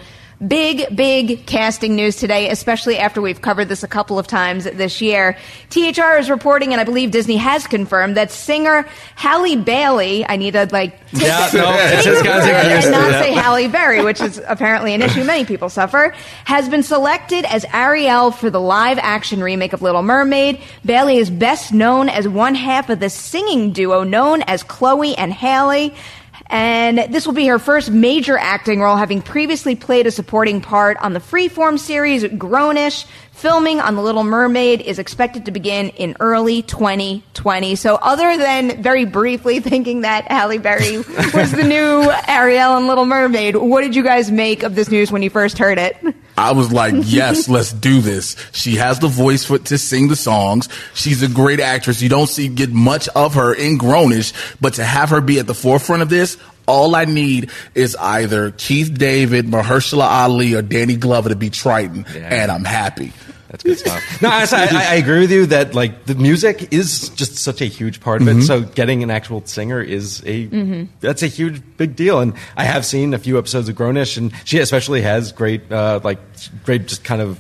Big, 0.46 0.94
big 0.94 1.46
casting 1.46 1.96
news 1.96 2.18
today, 2.18 2.50
especially 2.50 2.98
after 2.98 3.22
we've 3.22 3.40
covered 3.42 3.70
this 3.70 3.82
a 3.82 3.88
couple 3.88 4.20
of 4.20 4.28
times 4.28 4.66
this 4.66 5.00
year. 5.02 5.38
THR 5.70 6.18
is 6.18 6.30
reporting, 6.30 6.74
and 6.74 6.82
I 6.82 6.84
believe 6.84 7.12
Disney 7.12 7.38
has 7.38 7.66
confirmed, 7.66 8.18
that 8.18 8.30
singer 8.30 8.86
Halle 9.16 9.56
Bailey, 9.56 10.26
I 10.28 10.36
need 10.36 10.52
to 10.52 10.68
like 10.70 11.00
take 11.12 11.22
Yeah, 11.28 11.48
it- 11.48 11.54
no, 11.54 11.72
take 11.72 11.94
it's 11.94 12.04
just 12.04 12.18
the 12.24 12.28
gotta 12.28 12.42
take 12.44 12.54
word 12.56 12.66
it 12.66 12.84
and 12.84 12.92
not 12.92 13.24
say 13.24 13.32
Halle 13.32 13.68
Berry, 13.70 14.04
which 14.04 14.20
is 14.20 14.42
apparently 14.46 14.94
an 14.94 15.02
issue 15.02 15.24
many 15.24 15.46
people 15.46 15.70
suffer, 15.70 16.14
has 16.44 16.68
been 16.68 16.84
selected 16.84 17.46
as 17.46 17.66
Ariel 17.72 18.32
for 18.32 18.50
the 18.50 18.60
live 18.60 18.98
action 19.00 19.42
remake 19.42 19.72
of 19.72 19.82
Little 19.82 20.04
Mermaid. 20.04 20.60
Bailey 20.84 21.20
is 21.20 21.30
best 21.30 21.72
known 21.72 22.10
as 22.10 22.28
one 22.28 22.56
half 22.56 22.90
of 22.90 23.00
the 23.00 23.10
singing 23.10 23.72
duo 23.72 24.04
known 24.04 24.42
as 24.42 24.62
Chloe 24.64 25.16
and 25.16 25.32
Halle. 25.32 25.94
And 26.54 27.12
this 27.12 27.26
will 27.26 27.34
be 27.34 27.48
her 27.48 27.58
first 27.58 27.90
major 27.90 28.38
acting 28.38 28.80
role, 28.80 28.96
having 28.96 29.24
previously 29.24 29.76
played 29.76 30.06
a 30.06 30.12
supporting 30.12 30.62
part 30.62 30.98
on 30.98 31.14
the 31.14 31.20
Freeform 31.20 31.80
series 31.80 32.24
Grown-ish. 32.38 33.08
Filming 33.32 33.80
on 33.80 33.96
The 33.96 34.04
Little 34.04 34.24
Mermaid 34.24 34.80
is 34.82 35.00
expected 35.00 35.46
to 35.46 35.52
begin 35.52 35.90
in 35.90 36.16
early 36.20 36.62
2020. 36.62 37.74
So, 37.74 37.96
other 37.96 38.38
than 38.38 38.84
very 38.84 39.04
briefly 39.06 39.60
thinking 39.62 40.02
that 40.02 40.32
Halle 40.32 40.60
Berry 40.60 40.98
was 41.34 41.52
the 41.52 41.64
new 41.64 42.12
Ariel 42.28 42.78
in 42.78 42.86
Little 42.86 43.06
Mermaid, 43.06 43.56
what 43.56 43.82
did 43.82 43.96
you 43.96 44.04
guys 44.04 44.30
make 44.30 44.62
of 44.62 44.76
this 44.76 44.92
news 44.92 45.12
when 45.12 45.24
you 45.24 45.32
first 45.32 45.58
heard 45.58 45.80
it? 45.80 45.98
I 46.38 46.54
was 46.54 46.72
like, 46.72 46.96
yes, 47.06 47.48
let's 47.50 47.72
do 47.72 48.02
this. 48.02 48.36
She 48.52 48.76
has 48.76 49.00
the 49.00 49.08
voice 49.08 49.46
for 49.46 49.60
to 49.60 49.78
sing 49.78 50.08
the 50.08 50.16
songs. 50.16 50.70
She's 50.94 51.22
a 51.24 51.28
great 51.28 51.60
actress. 51.60 52.02
You 52.02 52.10
don't 52.10 52.28
see 52.28 52.48
get 52.48 52.72
much 52.72 53.08
of 53.10 53.36
her 53.36 53.54
in 53.54 53.78
Grown-ish, 53.78 54.34
but 54.60 54.76
to 54.76 54.84
have 54.84 55.10
her 55.10 55.22
be 55.22 55.40
at 55.40 55.48
the 55.48 55.54
forefront 55.54 56.02
of 56.02 56.10
this, 56.10 56.38
all 56.66 56.96
I 56.96 57.06
need 57.06 57.50
is 57.76 57.96
either 57.96 58.52
Keith 58.52 58.98
David, 58.98 59.46
Mahershala 59.46 60.10
Ali, 60.10 60.54
or 60.54 60.62
Danny 60.62 60.96
Glover 60.96 61.30
to 61.30 61.36
be 61.36 61.50
Triton, 61.50 62.06
and 62.16 62.52
I'm 62.52 62.64
happy. 62.64 63.12
That's 63.54 63.64
good 63.64 63.78
stuff. 63.78 64.20
No, 64.20 64.32
honestly, 64.32 64.58
I, 64.58 64.94
I 64.94 64.96
agree 64.96 65.20
with 65.20 65.32
you 65.32 65.46
that 65.46 65.76
like 65.76 66.06
the 66.08 66.16
music 66.16 66.74
is 66.74 67.10
just 67.10 67.36
such 67.36 67.62
a 67.62 67.66
huge 67.66 68.00
part 68.02 68.24
of 68.24 68.28
it. 68.28 68.38
Mhm. 68.38 68.48
So 68.48 68.62
getting 68.62 69.04
an 69.04 69.12
actual 69.12 69.46
singer 69.46 69.80
is 69.80 70.22
a 70.26 70.48
Mhm. 70.48 70.88
that's 71.02 71.22
a 71.22 71.28
huge 71.28 71.62
big 71.78 71.96
deal. 71.96 72.20
And 72.20 72.34
I 72.58 72.64
have 72.64 72.84
seen 72.84 73.14
a 73.14 73.20
few 73.20 73.38
episodes 73.38 73.70
of 73.70 73.76
Grown-ish, 73.76 74.18
and 74.18 74.32
she 74.44 74.58
especially 74.58 75.04
has 75.04 75.32
great 75.32 75.72
uh, 75.72 76.00
like 76.04 76.18
great 76.66 76.88
just 76.88 77.04
kind 77.04 77.22
of 77.22 77.38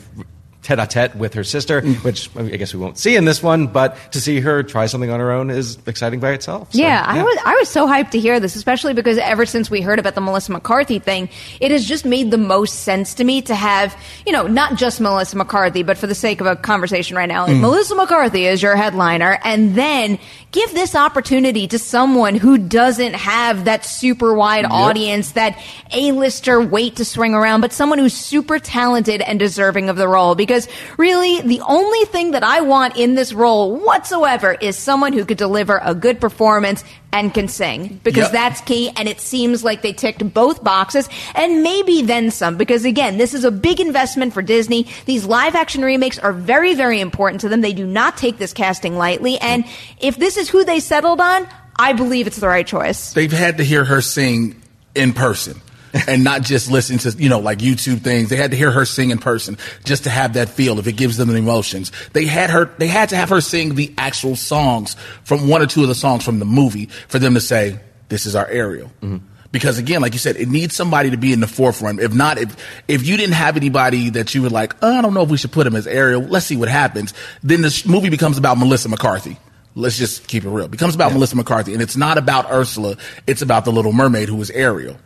tete-a-tete 0.63 1.15
with 1.15 1.34
her 1.36 1.43
sister, 1.43 1.82
which 1.82 2.29
I 2.36 2.43
guess 2.58 2.74
we 2.74 2.79
won't 2.79 2.98
see 2.98 3.15
in 3.15 3.25
this 3.25 3.43
one. 3.43 3.67
But 3.67 3.96
to 4.13 4.20
see 4.22 4.39
her 4.39 4.63
try 4.63 4.88
something 4.88 5.10
on 5.10 5.20
her 5.20 5.32
own 5.32 5.50
is 5.50 5.77
exciting 5.86 6.20
by 6.20 6.32
itself. 6.32 6.74
So, 6.74 6.79
yeah, 6.79 7.03
I 7.08 7.22
was 7.22 7.38
I 7.46 7.55
was 7.55 7.70
so 7.70 7.88
hyped 7.88 8.12
to 8.12 8.20
hear 8.20 8.39
this, 8.39 8.55
especially 8.55 8.93
because 8.93 9.17
ever 9.17 9.46
since 9.46 9.70
we 9.70 9.82
heard 9.82 10.00
about 10.00 10.15
the 10.15 10.22
Melissa 10.22 10.51
McCarthy 10.51 11.00
thing, 11.00 11.29
it 11.60 11.72
has 11.72 11.86
just 11.86 12.05
made 12.05 12.32
the 12.32 12.38
most 12.38 12.79
sense 12.82 13.13
to 13.15 13.24
me 13.24 13.41
to 13.43 13.55
have, 13.55 13.96
you 14.25 14.32
know, 14.32 14.48
not 14.48 14.75
just 14.77 15.00
Melissa 15.01 15.38
McCarthy, 15.38 15.84
but 15.84 15.98
for 15.98 16.08
the 16.08 16.15
sake 16.15 16.41
of 16.41 16.48
a 16.48 16.55
conversation 16.55 17.17
right 17.17 17.27
now, 17.29 17.43
like 17.46 17.53
Mm. 17.58 17.62
Melissa 17.62 17.96
McCarthy 17.96 18.46
is 18.46 18.62
your 18.63 18.75
headliner, 18.75 19.38
and 19.43 19.75
then 19.75 20.17
give 20.51 20.72
this 20.74 20.96
opportunity 20.96 21.67
to 21.67 21.79
someone 21.79 22.36
who 22.36 22.58
doesn't 22.58 23.15
have 23.15 23.65
that 23.65 23.84
super 23.86 24.34
wide 24.34 24.63
Yep. 24.63 24.72
audience, 24.72 25.32
that 25.32 25.58
A-lister 25.91 26.62
weight 26.62 26.96
to 26.98 27.05
swing 27.05 27.34
around, 27.34 27.62
but 27.62 27.74
someone 27.74 27.98
who's 28.00 28.13
super 28.13 28.60
talented 28.60 29.22
and 29.22 29.39
deserving 29.39 29.89
of 29.89 29.96
the 29.98 30.08
role. 30.08 30.36
Because 30.36 30.52
really, 30.98 31.41
the 31.41 31.62
only 31.62 32.05
thing 32.05 32.31
that 32.31 32.43
I 32.43 32.62
want 32.62 32.98
in 32.98 33.15
this 33.15 33.33
role 33.33 33.75
whatsoever 33.75 34.53
is 34.53 34.77
someone 34.77 35.13
who 35.13 35.25
could 35.25 35.38
deliver 35.38 35.79
a 35.83 35.93
good 35.93 36.19
performance 36.19 36.83
and 37.12 37.33
can 37.33 37.48
sing. 37.48 38.00
Because 38.03 38.24
Yep. 38.24 38.31
that's 38.31 38.62
key, 38.62 38.91
and 38.98 39.07
it 39.07 39.22
seems 39.22 39.63
like 39.63 39.81
they 39.83 39.93
ticked 39.93 40.33
both 40.33 40.63
boxes, 40.63 41.07
and 41.36 41.62
maybe 41.62 42.01
then 42.01 42.31
some. 42.31 42.57
Because 42.57 42.86
again, 42.86 43.17
this 43.17 43.33
is 43.33 43.43
a 43.43 43.51
big 43.51 43.79
investment 43.79 44.33
for 44.33 44.41
Disney. 44.41 44.88
These 45.05 45.25
live 45.25 45.55
action 45.55 45.83
remakes 45.83 46.17
are 46.19 46.33
very, 46.33 46.74
very 46.74 47.00
important 47.00 47.41
to 47.41 47.50
them. 47.50 47.62
They 47.62 47.74
do 47.74 47.86
not 47.86 48.17
take 48.17 48.38
this 48.39 48.53
casting 48.53 48.98
lightly, 48.98 49.38
and 49.39 49.65
if 50.00 50.17
this 50.17 50.38
is 50.38 50.50
who 50.50 50.63
they 50.65 50.79
settled 50.79 51.22
on, 51.22 51.48
I 51.77 51.93
believe 51.93 52.27
it's 52.27 52.38
the 52.38 52.48
right 52.48 52.65
choice. 52.67 53.13
They've 53.13 53.31
had 53.31 53.57
to 53.57 53.63
hear 53.63 53.83
her 53.86 54.01
sing 54.01 54.62
in 54.95 55.13
person. 55.13 55.62
And 56.08 56.24
not 56.24 56.42
just 56.42 56.72
listen 56.72 56.98
to 57.00 57.12
you 57.12 57.30
know 57.30 57.40
like 57.40 57.60
YouTube 57.60 58.02
things. 58.02 58.30
They 58.30 58.36
had 58.36 58.52
to 58.52 58.58
hear 58.58 58.72
her 58.72 58.86
sing 58.86 59.12
in 59.12 59.20
person 59.20 59.58
just 59.84 60.04
to 60.04 60.10
have 60.10 60.34
that 60.34 60.50
feel. 60.50 60.80
If 60.80 60.88
it 60.88 60.94
gives 60.94 61.18
them 61.18 61.30
the 61.30 61.36
emotions, 61.36 61.92
they 62.14 62.26
had 62.26 62.50
her. 62.50 62.66
They 62.78 62.88
had 62.88 63.10
to 63.10 63.16
have 63.16 63.30
her 63.30 63.42
sing 63.42 63.76
the 63.76 63.94
actual 63.98 64.36
songs 64.36 64.96
from 65.24 65.48
one 65.48 65.62
or 65.62 65.68
two 65.68 65.84
of 65.84 65.88
the 65.88 65.96
songs 65.96 66.24
from 66.24 66.40
the 66.40 66.46
movie 66.46 66.88
for 67.08 67.20
them 67.20 67.36
to 67.36 67.42
say 67.42 67.80
this 68.10 68.25
is 68.25 68.36
our 68.36 68.48
Ariel. 68.48 68.92
Mm-hmm. 69.01 69.27
Because 69.51 69.77
again, 69.77 70.01
like 70.01 70.14
you 70.14 70.20
said, 70.20 70.36
it 70.36 70.50
needs 70.50 70.75
somebody 70.75 71.12
to 71.12 71.18
be 71.18 71.32
in 71.32 71.40
the 71.40 71.48
forefront. 71.48 72.00
If 72.00 72.14
not, 72.14 72.40
if 72.40 72.56
if 72.88 73.06
you 73.06 73.18
didn't 73.18 73.36
have 73.36 73.56
anybody 73.56 74.10
that 74.12 74.34
you 74.34 74.42
were 74.42 74.50
like, 74.50 74.75
oh, 74.82 74.98
I 74.98 75.01
don't 75.01 75.14
know 75.14 75.22
if 75.22 75.29
we 75.29 75.38
should 75.38 75.51
put 75.51 75.68
him 75.68 75.75
as 75.75 75.86
Ariel. 75.86 76.22
Let's 76.22 76.48
see 76.48 76.58
what 76.58 76.70
happens. 76.70 77.14
Then 77.44 77.62
this 77.62 77.86
movie 77.86 78.10
becomes 78.10 78.40
about 78.40 78.58
Melissa 78.58 78.90
McCarthy. 78.90 79.38
Let's 79.75 79.98
just 79.98 80.27
keep 80.27 80.44
it 80.44 80.50
real. 80.50 80.66
It 80.66 80.72
becomes 80.72 80.96
about 80.96 81.14
Melissa 81.14 81.36
McCarthy, 81.36 81.74
and 81.74 81.82
it's 81.82 81.96
not 81.96 82.18
about 82.18 82.51
Ursula. 82.51 82.98
It's 83.25 83.42
about 83.42 83.66
the 83.66 83.72
Little 83.72 83.94
Mermaid, 83.94 84.29
who 84.29 84.40
is 84.42 84.50
Ariel. 84.51 84.98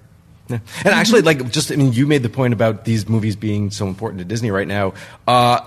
Yeah. 0.49 0.59
And 0.85 0.93
actually, 0.93 1.21
like, 1.21 1.49
just 1.51 1.71
I 1.71 1.75
mean, 1.75 1.93
you 1.93 2.07
made 2.07 2.23
the 2.23 2.29
point 2.29 2.53
about 2.53 2.85
these 2.85 3.07
movies 3.09 3.35
being 3.35 3.71
so 3.71 3.87
important 3.87 4.19
to 4.19 4.25
Disney 4.25 4.51
right 4.51 4.67
now. 4.67 4.93
Uh, 5.27 5.59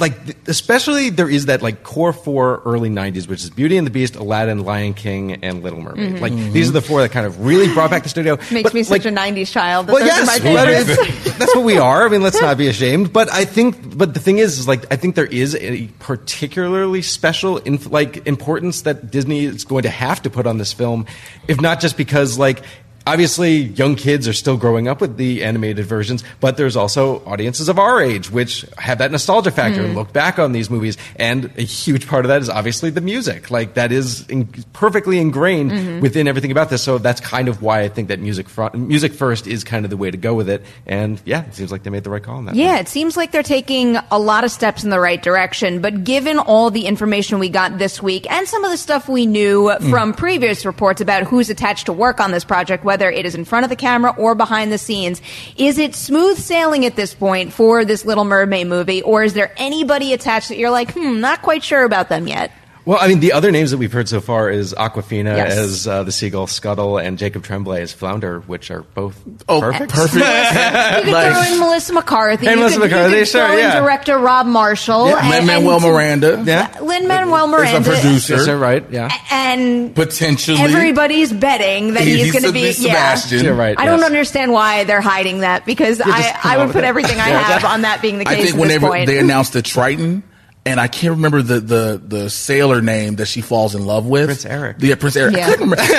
like, 0.00 0.14
especially 0.48 1.10
there 1.10 1.28
is 1.30 1.46
that 1.46 1.62
like 1.62 1.84
core 1.84 2.12
four 2.12 2.60
early 2.64 2.88
'90s, 2.90 3.28
which 3.28 3.44
is 3.44 3.50
Beauty 3.50 3.76
and 3.76 3.86
the 3.86 3.92
Beast, 3.92 4.16
Aladdin, 4.16 4.64
Lion 4.64 4.92
King, 4.92 5.34
and 5.44 5.62
Little 5.62 5.80
Mermaid. 5.80 6.14
Mhm. 6.16 6.20
Like, 6.20 6.32
Mhm. 6.32 6.52
these 6.52 6.68
are 6.68 6.72
the 6.72 6.82
four 6.82 7.00
that 7.00 7.12
kind 7.12 7.24
of 7.26 7.46
really 7.46 7.72
brought 7.72 7.90
back 7.92 8.02
the 8.02 8.08
studio. 8.08 8.36
Makes 8.50 8.64
But, 8.64 8.74
me 8.74 8.82
like, 8.82 9.02
such 9.02 9.06
a 9.12 9.14
90s 9.14 9.52
child. 9.52 9.86
well, 9.86 10.04
yes, 10.04 10.26
my 10.26 10.38
but 10.40 10.66
favorites. 10.66 10.90
it's- 10.98 11.38
that's 11.38 11.54
what 11.54 11.62
we 11.64 11.78
are. 11.78 12.06
I 12.06 12.08
mean, 12.08 12.22
let's 12.24 12.40
not 12.40 12.58
be 12.58 12.66
ashamed. 12.66 13.12
But 13.12 13.32
I 13.32 13.44
think, 13.44 13.96
but 13.96 14.14
the 14.14 14.20
thing 14.20 14.38
is, 14.38 14.58
is 14.58 14.66
like 14.66 14.84
I 14.92 14.96
think 14.96 15.14
there 15.14 15.26
is 15.26 15.54
a 15.54 15.86
particularly 16.00 17.00
special, 17.02 17.58
inf- 17.58 17.88
like 17.92 18.26
importance 18.26 18.82
that 18.82 19.12
Disney 19.12 19.44
is 19.44 19.64
going 19.64 19.84
to 19.84 19.90
have 19.90 20.20
to 20.22 20.30
put 20.30 20.48
on 20.48 20.58
this 20.58 20.72
film, 20.72 21.06
if 21.46 21.60
not 21.60 21.78
just 21.78 21.96
because 21.96 22.36
like. 22.36 22.62
Obviously, 23.06 23.56
young 23.58 23.96
kids 23.96 24.26
are 24.26 24.32
still 24.32 24.56
growing 24.56 24.88
up 24.88 25.00
with 25.00 25.18
the 25.18 25.44
animated 25.44 25.84
versions, 25.84 26.24
but 26.40 26.56
there's 26.56 26.74
also 26.74 27.22
audiences 27.26 27.68
of 27.68 27.78
our 27.78 28.00
age 28.00 28.30
which 28.30 28.64
have 28.78 28.96
that 28.98 29.10
nostalgia 29.12 29.50
factor 29.50 29.82
and 29.82 29.92
Mm. 29.92 29.96
look 29.96 30.12
back 30.12 30.38
on 30.38 30.52
these 30.52 30.70
movies. 30.70 30.96
And 31.16 31.50
a 31.58 31.62
huge 31.62 32.06
part 32.08 32.24
of 32.24 32.28
that 32.30 32.40
is 32.40 32.48
obviously 32.48 32.88
the 32.90 33.02
music. 33.02 33.50
Like 33.50 33.74
that 33.74 33.92
is 33.92 34.26
in- 34.28 34.48
perfectly 34.72 35.18
ingrained 35.18 35.70
Mhm. 35.72 36.00
within 36.00 36.26
everything 36.26 36.50
about 36.50 36.70
this. 36.70 36.82
So 36.82 36.96
that's 36.96 37.20
kind 37.20 37.48
of 37.48 37.60
why 37.60 37.80
I 37.82 37.88
think 37.88 38.08
that 38.08 38.20
music 38.20 38.48
front, 38.48 38.74
music 38.74 39.12
first 39.12 39.46
is 39.46 39.64
kind 39.64 39.84
of 39.84 39.90
the 39.90 39.98
way 39.98 40.10
to 40.10 40.16
go 40.16 40.32
with 40.32 40.48
it. 40.48 40.62
And 40.86 41.20
yeah, 41.26 41.40
it 41.42 41.54
seems 41.54 41.70
like 41.70 41.82
they 41.82 41.90
made 41.90 42.04
the 42.04 42.10
right 42.10 42.22
call 42.22 42.36
on 42.36 42.46
that. 42.46 42.54
Yeah, 42.56 42.78
it 42.78 42.88
seems 42.88 43.16
like 43.18 43.32
they're 43.32 43.42
taking 43.42 43.98
a 44.10 44.18
lot 44.18 44.44
of 44.44 44.50
steps 44.50 44.82
in 44.82 44.88
the 44.88 45.00
right 45.00 45.22
direction, 45.22 45.80
but 45.80 46.04
given 46.04 46.38
all 46.38 46.70
the 46.70 46.86
information 46.86 47.38
we 47.38 47.50
got 47.50 47.76
this 47.78 48.02
week 48.02 48.26
and 48.32 48.48
some 48.48 48.64
of 48.64 48.70
the 48.70 48.78
stuff 48.78 49.08
we 49.10 49.26
knew 49.26 49.70
Mm. 49.78 49.90
from 49.90 50.12
previous 50.14 50.64
reports 50.64 51.02
about 51.02 51.24
who's 51.24 51.50
attached 51.50 51.84
to 51.86 51.92
work 51.92 52.18
on 52.18 52.30
this 52.30 52.44
project, 52.44 52.82
whether 52.94 53.10
it 53.10 53.26
is 53.26 53.34
in 53.34 53.44
front 53.44 53.64
of 53.64 53.70
the 53.70 53.76
camera 53.76 54.14
or 54.16 54.36
behind 54.36 54.70
the 54.70 54.78
scenes, 54.78 55.20
is 55.56 55.78
it 55.78 55.96
smooth 55.96 56.38
sailing 56.38 56.86
at 56.86 56.94
this 56.94 57.12
point 57.12 57.52
for 57.52 57.84
this 57.84 58.04
Little 58.04 58.22
Mermaid 58.24 58.68
movie, 58.68 59.02
or 59.02 59.24
is 59.24 59.34
there 59.34 59.52
anybody 59.56 60.12
attached 60.12 60.48
that 60.48 60.58
you're 60.58 60.70
like, 60.70 60.92
hmm, 60.92 61.18
not 61.18 61.42
quite 61.42 61.64
sure 61.64 61.82
about 61.82 62.08
them 62.08 62.28
yet? 62.28 62.52
Well, 62.86 62.98
I 63.00 63.08
mean, 63.08 63.20
the 63.20 63.32
other 63.32 63.50
names 63.50 63.70
that 63.70 63.78
we've 63.78 63.92
heard 63.92 64.08
so 64.08 64.20
far 64.20 64.50
is 64.50 64.74
Awkwafina 64.74 65.36
Yes. 65.36 65.56
as 65.56 65.88
uh, 65.88 66.02
the 66.02 66.12
seagull 66.12 66.46
Scuttle 66.46 66.98
and 66.98 67.16
Jacob 67.16 67.42
Tremblay 67.42 67.80
as 67.80 67.92
Flounder, 67.92 68.40
which 68.40 68.70
are 68.70 68.82
both 68.82 69.18
oh, 69.48 69.60
perfect. 69.60 69.92
perfect. 69.92 70.14
You 70.24 71.12
could 71.12 71.32
throw 71.32 71.42
in 71.54 71.58
Melissa 71.60 71.92
McCarthy. 71.94 72.46
And 72.46 72.56
you 72.56 72.60
Melissa 72.60 72.80
could, 72.80 72.90
you 72.90 72.96
McCarthy, 72.96 73.18
could 73.20 73.28
sure, 73.28 73.46
throw 73.46 73.52
in 73.54 73.58
yeah. 73.60 73.80
director 73.80 74.18
Rob 74.18 74.46
Marshall. 74.46 75.08
Yeah, 75.08 75.34
and, 75.34 75.46
Manuel 75.46 75.76
and 75.76 75.84
Miranda. 75.84 76.42
Yeah. 76.46 76.78
Lin 76.80 77.08
Manuel 77.08 77.46
Miranda. 77.46 77.80
Is 77.80 77.88
a 77.88 77.90
producer. 77.90 78.34
Is 78.34 78.48
right? 78.48 78.90
Yeah. 78.90 79.10
And 79.30 79.94
Potentially. 79.94 80.58
everybody's 80.58 81.32
betting 81.32 81.94
that 81.94 82.02
he's, 82.02 82.24
he's 82.24 82.32
going 82.32 82.44
to 82.44 82.52
be. 82.52 82.70
the 82.72 82.82
Yeah, 82.82 83.18
You're 83.28 83.54
right, 83.54 83.78
I 83.78 83.86
don't 83.86 83.98
yes. 84.00 84.06
understand 84.06 84.52
why 84.52 84.84
they're 84.84 85.00
hiding 85.00 85.40
that 85.40 85.64
because 85.66 86.00
I, 86.04 86.38
I 86.42 86.58
would 86.58 86.72
put 86.72 86.84
it. 86.84 86.86
everything 86.86 87.18
I 87.18 87.28
have 87.28 87.64
on 87.64 87.82
that 87.82 88.02
being 88.02 88.18
the 88.18 88.24
case 88.24 88.32
I 88.32 88.36
think 88.36 88.48
at 88.50 88.52
this 88.52 88.60
whenever 88.60 88.88
point. 88.88 89.06
they 89.06 89.18
announced 89.18 89.52
the 89.54 89.62
Triton, 89.62 90.22
and 90.66 90.80
I 90.80 90.88
can't 90.88 91.12
remember 91.16 91.42
the, 91.42 91.60
the, 91.60 92.02
the 92.06 92.30
sailor 92.30 92.80
name 92.80 93.16
that 93.16 93.26
she 93.26 93.40
falls 93.42 93.74
in 93.74 93.84
love 93.86 94.06
with. 94.06 94.26
Prince 94.26 94.46
Eric. 94.46 94.76
Yeah, 94.80 94.94
Prince 94.94 95.16
Eric. 95.16 95.36
Yeah. 95.36 95.46
I 95.46 95.50
couldn't 95.50 95.70
remember. 95.70 95.82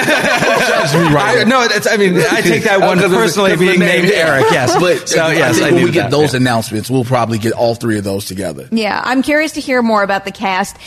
I, 1.18 1.44
no, 1.48 1.62
it's, 1.64 1.88
I 1.88 1.98
mean, 1.98 2.16
I 2.18 2.42
take 2.42 2.64
that 2.64 2.80
one 2.82 2.98
Because 2.98 3.04
of 3.06 3.12
the- 3.12 3.18
personally 3.18 3.52
the 3.52 3.58
being 3.58 3.80
name. 3.80 4.02
named 4.04 4.14
Eric. 4.14 4.46
Yes, 4.52 4.76
But 4.80 5.08
so 5.10 5.22
I 5.22 5.34
yes, 5.34 5.58
think 5.58 5.72
I 5.72 5.74
when 5.74 5.84
we 5.84 5.92
get 5.92 6.04
that, 6.04 6.12
those 6.12 6.34
yeah. 6.34 6.40
announcements, 6.40 6.90
we'll 6.90 7.04
probably 7.06 7.38
get 7.38 7.54
all 7.54 7.76
three 7.76 7.98
of 7.98 8.04
those 8.04 8.26
together. 8.26 8.68
Yeah, 8.72 9.02
I'm 9.04 9.22
curious 9.22 9.54
to 9.54 9.60
hear 9.62 9.82
more 9.82 10.04
about 10.04 10.26
the 10.26 10.32
cast. 10.32 10.78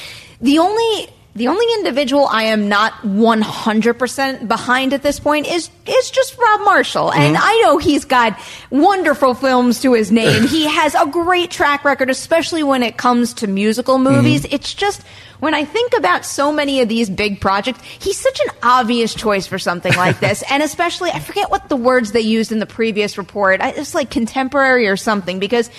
The 0.41 0.59
only 0.59 1.09
the 1.39 1.49
only 1.49 1.65
individual 1.79 2.27
I 2.27 2.45
am 2.45 2.69
not 2.69 2.93
100% 3.03 4.49
behind 4.49 4.93
at 4.93 5.03
this 5.03 5.19
point 5.21 5.47
is 5.47 5.71
is 5.87 6.11
just 6.11 6.37
Rob 6.37 6.61
Marshall. 6.65 7.13
And 7.13 7.35
mm-hmm. 7.37 7.45
I 7.45 7.63
know 7.65 7.79
he's 7.79 8.05
got 8.05 8.39
wonderful 8.71 9.33
films 9.35 9.81
to 9.81 9.95
his 9.95 10.13
name. 10.13 10.47
he 10.47 10.67
has 10.69 10.95
a 10.95 11.07
great 11.07 11.51
track 11.51 11.85
record 11.85 12.11
especially 12.11 12.63
when 12.63 12.83
it 12.83 12.97
comes 12.97 13.33
to 13.35 13.47
musical 13.47 13.99
movies. 13.99 14.43
Mm-hmm. 14.43 14.55
It's 14.55 14.75
just 14.75 15.03
when 15.41 15.55
I 15.55 15.65
think 15.65 15.93
about 15.97 16.25
so 16.25 16.53
many 16.53 16.81
of 16.81 16.89
these 16.89 17.09
big 17.09 17.41
projects, 17.41 17.81
he's 18.01 18.19
such 18.19 18.41
an 18.41 18.53
obvious 18.63 19.15
choice 19.15 19.47
for 19.47 19.59
something 19.59 19.95
like 19.95 20.21
this. 20.27 20.43
and 20.51 20.63
especially, 20.63 21.11
I 21.11 21.21
forget 21.21 21.51
what 21.51 21.69
the 21.69 21.77
words 21.77 22.13
they 22.13 22.21
used 22.21 22.51
in 22.53 22.59
the 22.59 22.67
previous 22.67 23.17
report. 23.17 23.61
I- 23.61 23.71
It's 23.71 23.95
like 23.95 24.11
contemporary 24.11 24.89
or 24.89 24.97
something 24.97 25.39
because 25.39 25.71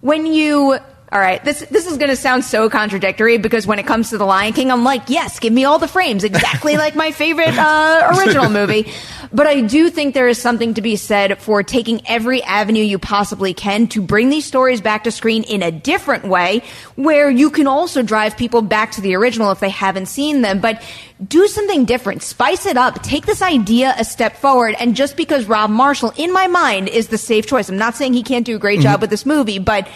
when 0.00 0.24
you 0.26 0.78
all 1.12 1.18
right, 1.18 1.44
this 1.44 1.60
this 1.70 1.86
is 1.86 1.96
going 1.96 2.10
to 2.10 2.16
sound 2.16 2.44
so 2.44 2.70
contradictory 2.70 3.36
because 3.36 3.66
when 3.66 3.80
it 3.80 3.86
comes 3.86 4.10
to 4.10 4.18
the 4.18 4.24
Lion 4.24 4.52
King, 4.52 4.70
I'm 4.70 4.84
like, 4.84 5.08
yes, 5.08 5.40
give 5.40 5.52
me 5.52 5.64
all 5.64 5.80
the 5.80 5.88
frames, 5.88 6.22
exactly 6.22 6.76
like 6.76 6.94
my 6.94 7.10
favorite 7.10 7.48
uh, 7.58 8.16
original 8.16 8.48
movie. 8.48 8.92
But 9.32 9.48
I 9.48 9.60
do 9.60 9.90
think 9.90 10.14
there 10.14 10.28
is 10.28 10.40
something 10.40 10.74
to 10.74 10.82
be 10.82 10.94
said 10.94 11.38
for 11.38 11.64
taking 11.64 12.00
every 12.06 12.44
avenue 12.44 12.84
you 12.84 13.00
possibly 13.00 13.54
can 13.54 13.88
to 13.88 14.00
bring 14.00 14.28
these 14.28 14.44
stories 14.44 14.80
back 14.80 15.02
to 15.04 15.10
screen 15.10 15.42
in 15.42 15.64
a 15.64 15.72
different 15.72 16.26
way, 16.26 16.62
where 16.94 17.28
you 17.28 17.50
can 17.50 17.66
also 17.66 18.02
drive 18.02 18.36
people 18.36 18.62
back 18.62 18.92
to 18.92 19.00
the 19.00 19.16
original 19.16 19.50
if 19.50 19.58
they 19.58 19.68
haven't 19.68 20.06
seen 20.06 20.42
them. 20.42 20.60
But 20.60 20.80
do 21.26 21.48
something 21.48 21.86
different, 21.86 22.22
spice 22.22 22.66
it 22.66 22.76
up, 22.76 23.02
take 23.02 23.26
this 23.26 23.42
idea 23.42 23.94
a 23.98 24.04
step 24.04 24.36
forward. 24.36 24.76
And 24.78 24.94
just 24.94 25.16
because 25.16 25.46
Rob 25.46 25.70
Marshall, 25.70 26.12
in 26.16 26.32
my 26.32 26.46
mind, 26.46 26.88
is 26.88 27.08
the 27.08 27.18
safe 27.18 27.48
choice, 27.48 27.68
I'm 27.68 27.78
not 27.78 27.96
saying 27.96 28.14
he 28.14 28.22
can't 28.22 28.46
do 28.46 28.54
a 28.54 28.60
great 28.60 28.80
job 28.80 29.00
with 29.00 29.10
this 29.10 29.26
movie, 29.26 29.58
but 29.58 29.88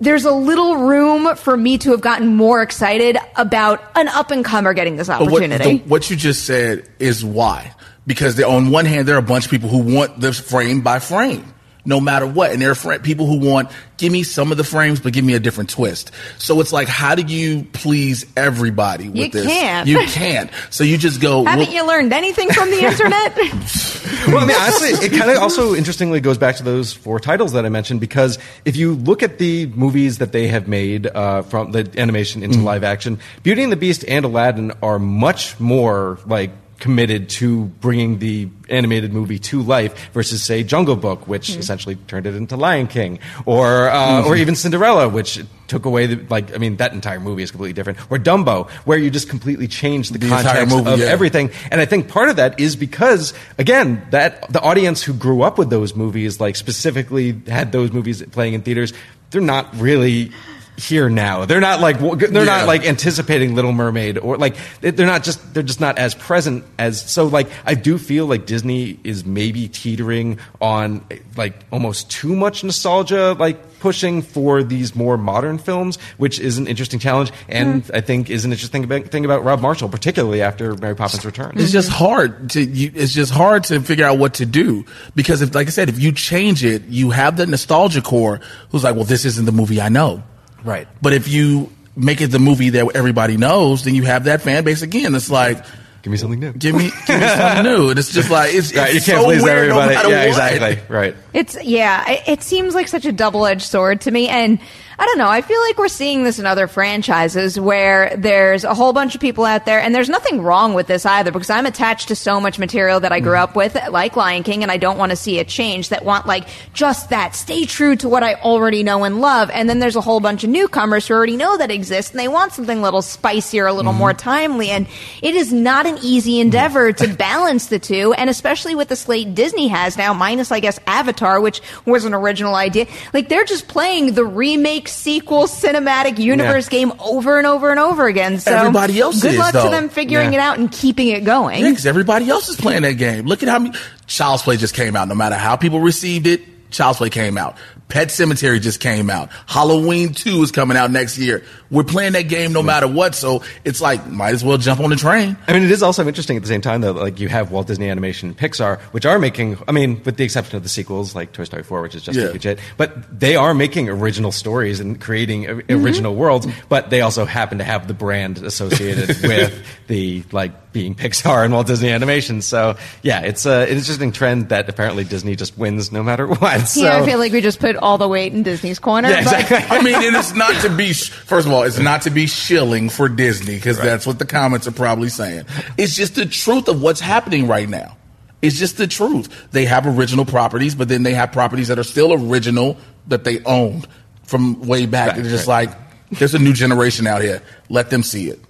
there's 0.00 0.24
a 0.24 0.32
little 0.32 0.76
room 0.76 1.36
for 1.36 1.56
me 1.56 1.78
to 1.78 1.92
have 1.92 2.00
gotten 2.00 2.34
more 2.34 2.62
excited 2.62 3.16
about 3.36 3.82
an 3.96 4.08
up 4.08 4.30
and 4.30 4.44
comer 4.44 4.74
getting 4.74 4.96
this 4.96 5.06
But 5.08 5.20
what, 5.20 5.28
opportunity. 5.42 5.78
the- 5.78 5.88
what 5.88 6.10
you 6.10 6.16
just 6.16 6.44
said 6.44 6.88
is 6.98 7.24
why. 7.24 7.72
Because 8.06 8.40
on 8.42 8.70
one 8.70 8.84
hand, 8.84 9.08
there 9.08 9.14
are 9.14 9.18
a 9.18 9.22
bunch 9.22 9.46
of 9.46 9.50
people 9.50 9.70
who 9.70 9.78
want 9.78 10.20
this 10.20 10.38
frame 10.38 10.82
by 10.82 10.98
frame, 10.98 11.53
no 11.84 12.00
matter 12.00 12.26
what. 12.26 12.50
And 12.52 12.60
there 12.62 12.70
are 12.70 12.74
fr- 12.74 12.94
people 12.98 13.26
who 13.26 13.38
want, 13.38 13.70
give 13.98 14.12
me 14.12 14.22
some 14.22 14.50
of 14.52 14.58
the 14.58 14.64
frames, 14.64 15.00
but 15.00 15.12
give 15.12 15.24
me 15.24 15.34
a 15.34 15.40
different 15.40 15.70
twist. 15.70 16.10
So 16.38 16.60
it's 16.60 16.72
like, 16.72 16.88
how 16.88 17.14
do 17.14 17.22
you 17.22 17.64
please 17.72 18.24
everybody 18.36 19.08
with 19.08 19.16
You 19.18 19.28
this? 19.30 19.46
can't. 19.46 19.88
You 19.88 19.98
can't. 20.06 20.50
So 20.70 20.84
you 20.84 20.96
just 20.98 21.20
go, 21.20 21.44
Haven't 21.44 21.66
well, 21.66 21.74
you 21.74 21.86
learned 21.86 22.12
anything 22.12 22.50
from 22.50 22.70
the 22.70 22.84
internet? 22.84 23.38
Well, 24.26 24.38
I 24.38 24.46
mean, 24.46 24.56
honestly, 24.58 24.88
it 25.06 25.12
kind 25.18 25.30
of 25.30 25.38
also 25.38 25.74
interestingly 25.74 26.20
goes 26.20 26.38
back 26.38 26.56
to 26.56 26.62
those 26.62 26.94
four 26.94 27.20
titles 27.20 27.52
that 27.52 27.66
I 27.66 27.68
mentioned 27.68 28.00
because 28.00 28.38
if 28.64 28.74
you 28.74 28.94
look 28.94 29.22
at 29.22 29.36
the 29.38 29.66
movies 29.66 30.16
that 30.18 30.32
they 30.32 30.46
have 30.48 30.66
made 30.66 31.06
uh, 31.06 31.42
from 31.42 31.72
the 31.72 31.90
animation 31.98 32.42
into 32.42 32.56
Mm-hmm. 32.56 32.64
live 32.66 32.84
action, 32.84 33.18
Beauty 33.42 33.62
and 33.62 33.70
the 33.72 33.76
Beast 33.76 34.02
and 34.08 34.24
Aladdin 34.24 34.72
are 34.82 34.98
much 34.98 35.58
more 35.60 36.18
like 36.26 36.52
committed 36.84 37.28
to 37.40 37.64
bringing 37.80 38.18
the 38.20 38.48
animated 38.68 39.12
movie 39.12 39.38
to 39.38 39.62
life 39.62 39.92
versus 40.12 40.42
say 40.42 40.62
Jungle 40.62 40.96
Book 40.96 41.26
which 41.26 41.44
Mm-hmm. 41.50 41.60
essentially 41.60 41.96
turned 42.10 42.26
it 42.26 42.34
into 42.34 42.56
Lion 42.56 42.86
King 42.86 43.18
or 43.44 43.88
uh, 43.88 44.24
or 44.26 44.36
even 44.36 44.54
Cinderella 44.54 45.08
which 45.08 45.40
took 45.66 45.84
away 45.86 46.06
the 46.06 46.16
like 46.28 46.54
I 46.54 46.58
mean 46.58 46.76
that 46.76 46.92
entire 46.92 47.20
movie 47.20 47.42
is 47.42 47.50
completely 47.50 47.72
different 47.72 47.98
or 48.10 48.18
Dumbo 48.18 48.68
where 48.88 48.98
you 48.98 49.10
just 49.10 49.28
completely 49.28 49.66
change 49.68 50.10
the, 50.10 50.18
The 50.18 50.28
context 50.28 50.74
movie, 50.74 50.90
of 50.92 50.98
yeah. 51.00 51.06
everything 51.06 51.24
everything. 51.24 51.68
And 51.72 51.80
I 51.80 51.86
think 51.86 52.08
part 52.08 52.28
of 52.28 52.36
that 52.36 52.60
is 52.60 52.76
because, 52.76 53.32
again, 53.56 54.06
that 54.10 54.52
the 54.52 54.60
audience 54.60 55.02
who 55.02 55.14
grew 55.14 55.40
up 55.42 55.56
with 55.56 55.70
those 55.70 55.94
movies, 55.96 56.38
like 56.38 56.54
specifically 56.54 57.40
had 57.46 57.72
those 57.72 57.92
movies 57.92 58.22
playing 58.30 58.52
in 58.52 58.60
theaters, 58.60 58.92
they're 59.30 59.40
not 59.40 59.74
really 59.80 60.30
here 60.76 61.08
now. 61.08 61.44
They're 61.44 61.60
not 61.60 61.80
like 61.80 61.98
they're 62.00 62.30
Yeah. 62.32 62.44
not 62.44 62.66
like 62.66 62.84
anticipating 62.84 63.54
Little 63.54 63.72
Mermaid 63.72 64.18
or 64.18 64.36
like 64.36 64.56
they- 64.80 64.90
they're 64.90 65.06
not 65.06 65.22
just 65.22 65.54
they're 65.54 65.62
just 65.62 65.80
not 65.80 65.98
as 65.98 66.14
present 66.14 66.64
as 66.78 67.00
so 67.00 67.26
like 67.26 67.48
I 67.64 67.74
do 67.74 67.96
feel 67.98 68.26
like 68.26 68.46
Disney 68.46 68.98
is 69.04 69.24
maybe 69.24 69.68
teetering 69.68 70.38
on 70.60 71.04
like 71.36 71.54
almost 71.70 72.10
too 72.10 72.34
much 72.34 72.64
nostalgia 72.64 73.36
like 73.38 73.78
pushing 73.78 74.22
for 74.22 74.62
these 74.62 74.96
more 74.96 75.16
modern 75.18 75.58
films 75.58 75.96
which 76.16 76.40
is 76.40 76.58
an 76.58 76.66
interesting 76.66 76.98
challenge 76.98 77.30
and 77.48 77.84
hmm. 77.84 77.90
I 77.94 78.00
think 78.00 78.30
is 78.30 78.44
an 78.44 78.50
interesting 78.50 78.82
about- 78.84 79.08
thing 79.08 79.24
about 79.24 79.44
Rob 79.44 79.60
Marshall 79.60 79.88
particularly 79.88 80.42
after 80.42 80.74
Mary 80.76 80.96
Poppins 80.96 81.24
Returns. 81.24 81.62
It's 81.62 81.70
just 81.72 81.90
hard 81.90 82.50
to 82.50 82.62
you, 82.64 82.90
it's 82.94 83.12
just 83.12 83.30
hard 83.32 83.62
to 83.64 83.80
figure 83.80 84.06
out 84.06 84.18
what 84.18 84.34
to 84.34 84.46
do 84.46 84.84
because 85.14 85.40
if 85.40 85.54
like 85.54 85.68
I 85.68 85.70
said 85.70 85.88
if 85.88 86.00
you 86.00 86.10
change 86.10 86.64
it 86.64 86.82
you 86.88 87.10
have 87.10 87.36
the 87.36 87.46
nostalgia 87.46 88.02
core 88.02 88.40
who's 88.70 88.82
like 88.82 88.96
well 88.96 89.04
this 89.04 89.24
isn't 89.24 89.44
the 89.44 89.52
movie 89.52 89.80
I 89.80 89.88
know 89.88 90.22
Right. 90.64 90.88
but 91.02 91.12
if 91.12 91.28
you 91.28 91.70
make 91.96 92.20
it 92.20 92.28
the 92.28 92.38
movie 92.40 92.70
that 92.70 92.96
everybody 92.96 93.36
knows 93.36 93.84
then 93.84 93.94
you 93.94 94.02
have 94.04 94.24
that 94.24 94.42
fan 94.42 94.64
base 94.64 94.82
again 94.82 95.14
it's 95.14 95.30
like 95.30 95.64
Give 96.02 96.10
me 96.10 96.16
something 96.18 96.38
new. 96.40 96.52
give 96.52 96.74
me 96.74 96.90
give 97.06 97.20
me 97.20 97.26
something 97.28 97.62
new 97.72 97.88
and 97.90 97.98
it's 97.98 98.12
just 98.12 98.30
like 98.30 98.52
it's, 98.52 98.74
Right, 98.74 98.92
you 98.92 99.00
can't 99.00 99.20
so 99.20 99.24
please 99.24 99.42
weird 99.42 99.56
everybody. 99.58 99.94
matter 99.94 100.08
yeah, 100.10 100.18
what. 100.18 100.28
exactly. 100.28 100.94
Right. 100.94 101.16
It's 101.32 101.62
yeah, 101.64 102.10
it, 102.10 102.22
it 102.28 102.42
seems 102.42 102.74
like 102.74 102.88
such 102.88 103.06
a 103.06 103.12
double-edged 103.12 103.62
sword 103.62 104.02
to 104.02 104.10
me 104.10 104.28
and 104.28 104.58
I 104.96 105.06
don't 105.06 105.18
know, 105.18 105.28
I 105.28 105.42
feel 105.42 105.60
like 105.60 105.76
we're 105.76 105.88
seeing 105.88 106.22
this 106.22 106.38
in 106.38 106.46
other 106.46 106.68
franchises 106.68 107.58
where 107.58 108.14
there's 108.16 108.62
a 108.62 108.74
whole 108.74 108.92
bunch 108.92 109.16
of 109.16 109.20
people 109.20 109.44
out 109.44 109.66
there 109.66 109.80
and 109.80 109.92
there's 109.92 110.08
nothing 110.08 110.40
wrong 110.40 110.72
with 110.72 110.86
this 110.86 111.04
either 111.04 111.32
because 111.32 111.50
I'm 111.50 111.66
attached 111.66 112.08
to 112.08 112.16
so 112.16 112.40
much 112.40 112.60
material 112.60 113.00
that 113.00 113.10
I 113.10 113.18
grew 113.18 113.36
up 113.36 113.56
with 113.56 113.76
like 113.90 114.14
Lion 114.14 114.44
King 114.44 114.62
and 114.62 114.70
I 114.70 114.76
don't 114.76 114.96
want 114.96 115.10
to 115.10 115.16
see 115.16 115.38
it 115.40 115.48
change 115.48 115.88
that 115.88 116.04
want 116.04 116.26
like 116.26 116.46
just 116.74 117.10
that. 117.10 117.34
Stay 117.34 117.64
true 117.64 117.96
to 117.96 118.08
what 118.08 118.22
I 118.22 118.34
already 118.34 118.84
know 118.84 119.02
and 119.02 119.20
love 119.20 119.50
and 119.50 119.68
then 119.68 119.80
there's 119.80 119.96
a 119.96 120.00
whole 120.00 120.20
bunch 120.20 120.44
of 120.44 120.50
newcomers 120.50 121.08
who 121.08 121.14
already 121.14 121.36
know 121.36 121.56
that 121.56 121.72
exists 121.72 122.12
and 122.12 122.20
they 122.20 122.28
want 122.28 122.52
something 122.52 122.78
a 122.78 122.82
little 122.82 123.02
spicier, 123.02 123.66
a 123.66 123.72
little 123.72 123.92
mm-hmm. 123.92 123.98
more 123.98 124.14
timely 124.14 124.70
and 124.70 124.86
it 125.22 125.34
is 125.34 125.52
not 125.52 125.86
an 125.86 125.98
easy 126.02 126.38
endeavor 126.38 126.92
to 126.92 127.12
balance 127.16 127.66
the 127.66 127.80
two 127.80 128.12
and 128.12 128.30
especially 128.30 128.76
with 128.76 128.88
the 128.88 128.96
slate 128.96 129.34
Disney 129.34 129.66
has 129.68 129.96
now 129.96 130.14
minus 130.14 130.52
I 130.52 130.60
guess 130.60 130.78
Avatar 130.86 131.40
which 131.40 131.60
was 131.84 132.04
an 132.04 132.14
original 132.14 132.54
idea. 132.54 132.86
Like 133.12 133.28
they're 133.28 133.44
just 133.44 133.66
playing 133.66 134.14
the 134.14 134.24
remake 134.24 134.83
sequel 134.88 135.44
cinematic 135.46 136.18
universe 136.18 136.66
Yeah. 136.70 136.78
game 136.80 136.92
over 136.98 137.38
and 137.38 137.46
over 137.46 137.70
and 137.70 137.78
over 137.80 138.06
again. 138.06 138.38
So 138.38 138.50
Everybody 138.54 139.00
else 139.00 139.20
good 139.22 139.32
is, 139.32 139.38
luck 139.38 139.52
to 139.52 139.68
them 139.70 139.88
figuring 139.88 140.32
Yeah. 140.32 140.38
it 140.40 140.42
out 140.42 140.58
and 140.58 140.70
keeping 140.70 141.08
it 141.08 141.24
going. 141.24 141.62
Yeah, 141.64 141.72
'cause 141.72 141.86
everybody 141.86 142.28
else 142.30 142.48
is 142.48 142.56
playing 142.56 142.82
that 142.82 142.94
game. 142.94 143.26
Look 143.26 143.42
at 143.42 143.48
how 143.48 143.58
many 143.58 143.74
Child's 144.06 144.42
Play 144.42 144.56
just 144.56 144.74
came 144.74 144.96
out. 144.96 145.08
No 145.08 145.14
matter 145.14 145.36
how 145.36 145.56
people 145.56 145.80
received 145.80 146.26
it, 146.26 146.42
Child's 146.70 146.98
Play 146.98 147.10
came 147.10 147.38
out. 147.38 147.56
Pet 147.88 148.08
Sematary 148.08 148.60
just 148.60 148.80
came 148.80 149.10
out. 149.10 149.30
Halloween 149.46 150.12
2 150.14 150.42
is 150.42 150.50
coming 150.50 150.76
out 150.76 150.90
next 150.90 151.18
year. 151.18 151.44
We're 151.70 151.84
playing 151.84 152.12
that 152.12 152.22
game 152.28 152.52
no 152.52 152.62
matter 152.62 152.88
what, 152.88 153.14
so 153.14 153.42
it's 153.64 153.80
like 153.80 154.06
might 154.06 154.32
as 154.34 154.44
well 154.44 154.58
jump 154.58 154.80
on 154.80 154.90
the 154.90 154.96
train. 154.96 155.36
I 155.46 155.52
mean, 155.52 155.62
it 155.64 155.70
is 155.70 155.82
also 155.82 156.06
interesting 156.06 156.36
at 156.36 156.42
the 156.42 156.48
same 156.48 156.60
time, 156.60 156.80
though. 156.80 156.92
Like 156.92 157.20
you 157.20 157.28
have 157.28 157.50
Walt 157.50 157.66
Disney 157.66 157.88
Animation 157.90 158.28
and 158.30 158.38
Pixar, 158.38 158.80
which 158.92 159.06
are 159.06 159.18
making. 159.18 159.58
I 159.68 159.72
mean, 159.72 160.02
with 160.04 160.16
the 160.16 160.24
exception 160.24 160.56
of 160.56 160.62
the 160.62 160.68
sequels, 160.68 161.14
like 161.14 161.32
Toy 161.32 161.44
Story 161.44 161.62
4, 161.62 161.82
which 161.82 161.94
is 161.94 162.02
just 162.02 162.18
Yeah. 162.18 162.26
a 162.26 162.32
huge 162.32 162.44
hit, 162.44 162.58
but 162.76 163.18
they 163.18 163.36
are 163.36 163.54
making 163.54 163.88
original 163.88 164.32
stories 164.32 164.80
and 164.80 165.00
creating 165.00 165.46
o- 165.48 165.56
mm-hmm. 165.56 165.84
original 165.84 166.14
worlds. 166.14 166.46
But 166.68 166.90
they 166.90 167.00
also 167.00 167.24
happen 167.24 167.58
to 167.58 167.64
have 167.64 167.86
the 167.88 167.94
brand 167.94 168.38
associated 168.38 169.08
with 169.22 169.64
the 169.88 170.22
like 170.32 170.72
being 170.72 170.94
Pixar 170.94 171.44
and 171.44 171.52
Walt 171.54 171.66
Disney 171.66 171.90
Animation. 171.90 172.42
So 172.42 172.76
yeah, 173.02 173.20
it's 173.20 173.46
a 173.46 173.62
an 173.64 173.68
interesting 173.68 174.10
trend 174.12 174.48
that 174.48 174.68
apparently 174.68 175.04
Disney 175.04 175.36
just 175.36 175.56
wins 175.56 175.92
no 175.92 176.02
matter 176.02 176.26
what. 176.26 176.60
So 176.66 176.82
Yeah, 176.82 177.00
I 177.00 177.06
feel 177.06 177.18
like 177.18 177.32
we 177.32 177.40
just 177.40 177.60
put 177.60 177.73
all 177.76 177.98
the 177.98 178.08
weight 178.08 178.32
in 178.32 178.42
Disney's 178.42 178.78
corner. 178.78 179.08
Yeah, 179.08 179.24
but- 179.24 179.40
exactly. 179.40 179.76
I 179.78 179.82
mean, 179.82 179.94
and 179.94 180.16
it's 180.16 180.34
not 180.34 180.60
to 180.62 180.74
be, 180.74 180.92
sh- 180.92 181.10
first 181.10 181.46
of 181.46 181.52
all, 181.52 181.62
it's 181.64 181.78
not 181.78 182.02
to 182.02 182.10
be 182.10 182.26
shilling 182.26 182.88
for 182.88 183.08
Disney, 183.08 183.56
because 183.56 183.78
that's 183.78 184.06
what 184.06 184.18
the 184.18 184.26
comments 184.26 184.66
are 184.66 184.72
probably 184.72 185.08
saying. 185.08 185.44
It's 185.76 185.94
just 185.96 186.14
the 186.14 186.26
truth 186.26 186.68
of 186.68 186.82
what's 186.82 187.00
happening 187.00 187.46
right 187.46 187.68
now. 187.68 187.96
It's 188.42 188.58
just 188.58 188.76
the 188.76 188.86
truth. 188.86 189.48
They 189.52 189.64
have 189.64 189.86
original 189.86 190.24
properties, 190.26 190.74
but 190.74 190.88
then 190.88 191.02
they 191.02 191.14
have 191.14 191.32
properties 191.32 191.68
that 191.68 191.78
are 191.78 191.82
still 191.84 192.12
original 192.12 192.76
that 193.08 193.24
they 193.24 193.42
owned 193.44 193.86
from 194.24 194.60
way 194.60 194.84
back. 194.86 195.08
Right, 195.12 195.22
They're 195.22 195.30
just 195.30 195.48
right. 195.48 195.68
like, 195.68 195.78
there's 196.18 196.34
a 196.34 196.38
new 196.38 196.52
generation 196.52 197.06
out 197.06 197.22
here. 197.22 197.42
Let 197.70 197.90
them 197.90 198.02
see 198.02 198.28
it. 198.28 198.40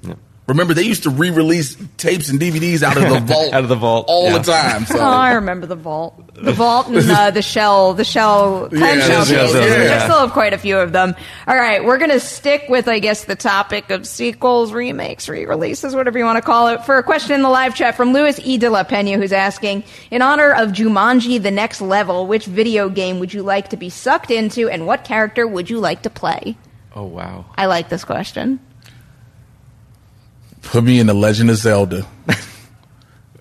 Remember, 0.47 0.75
they 0.75 0.83
used 0.83 1.05
to 1.05 1.11
re-release 1.11 1.75
tapes 1.97 2.29
and 2.29 2.39
DVDs 2.39 2.83
out 2.83 2.99
of 2.99 3.09
the 3.09 3.19
vault, 3.35 3.55
Out 3.55 3.63
of 3.63 3.71
the 3.71 3.77
vault, 3.77 4.05
all 4.09 4.25
yeah. 4.31 4.37
the 4.39 4.45
time. 4.45 4.85
So. 4.85 4.99
Oh, 4.99 5.03
I 5.03 5.33
remember 5.33 5.67
the 5.67 5.75
vault, 5.75 6.35
the 6.35 6.53
vault, 6.53 6.89
and 6.89 7.11
uh, 7.11 7.31
the 7.31 7.41
shell, 7.41 7.95
the 7.95 8.05
shell, 8.05 8.69
clam 8.69 8.99
Yeah, 8.99 9.07
shell 9.07 9.25
cases. 9.25 9.55
yeah. 9.55 9.61
which 9.83 9.91
I 9.91 10.05
still 10.05 10.19
have 10.19 10.33
quite 10.33 10.53
a 10.53 10.59
few 10.59 10.77
of 10.79 10.93
them. 10.93 11.15
All 11.47 11.57
right, 11.57 11.83
we're 11.83 11.97
gonna 11.97 12.21
stick 12.21 12.65
with, 12.69 12.89
I 12.89 12.99
guess, 12.99 13.25
the 13.25 13.37
topic 13.37 13.89
of 13.91 14.07
sequels, 14.07 14.73
remakes, 14.75 15.31
re-releases, 15.31 15.95
whatever 15.97 16.19
you 16.19 16.27
want 16.27 16.37
to 16.37 16.43
call 16.43 16.69
it. 16.69 16.85
For 16.85 16.99
a 16.99 17.03
question 17.03 17.35
in 17.37 17.41
the 17.43 17.49
live 17.49 17.75
chat 17.75 17.97
from 17.97 18.13
Luis 18.13 18.39
E. 18.45 18.59
de 18.59 18.69
la 18.69 18.83
Pena, 18.85 19.17
who's 19.17 19.33
asking, 19.33 19.85
in 20.11 20.21
honor 20.21 20.53
of 20.53 20.73
Jumanji: 20.73 21.43
The 21.43 21.51
Next 21.51 21.81
Level, 21.81 22.27
which 22.27 22.45
video 22.45 22.91
game 22.91 23.19
would 23.19 23.33
you 23.33 23.43
like 23.43 23.69
to 23.71 23.79
be 23.79 23.89
sucked 23.89 24.31
into, 24.31 24.69
and 24.69 24.87
what 24.87 25.05
character 25.05 25.47
would 25.47 25.71
you 25.71 25.81
like 25.81 26.03
to 26.03 26.11
play? 26.11 26.57
Oh 26.95 27.05
wow. 27.05 27.47
I 27.57 27.65
like 27.67 27.89
this 27.89 28.05
question. 28.05 28.61
Put 30.65 30.85
me 30.85 30.99
in 30.99 31.07
the 31.07 31.15
Legend 31.15 31.51
of 31.51 31.57
Zelda, 31.57 32.07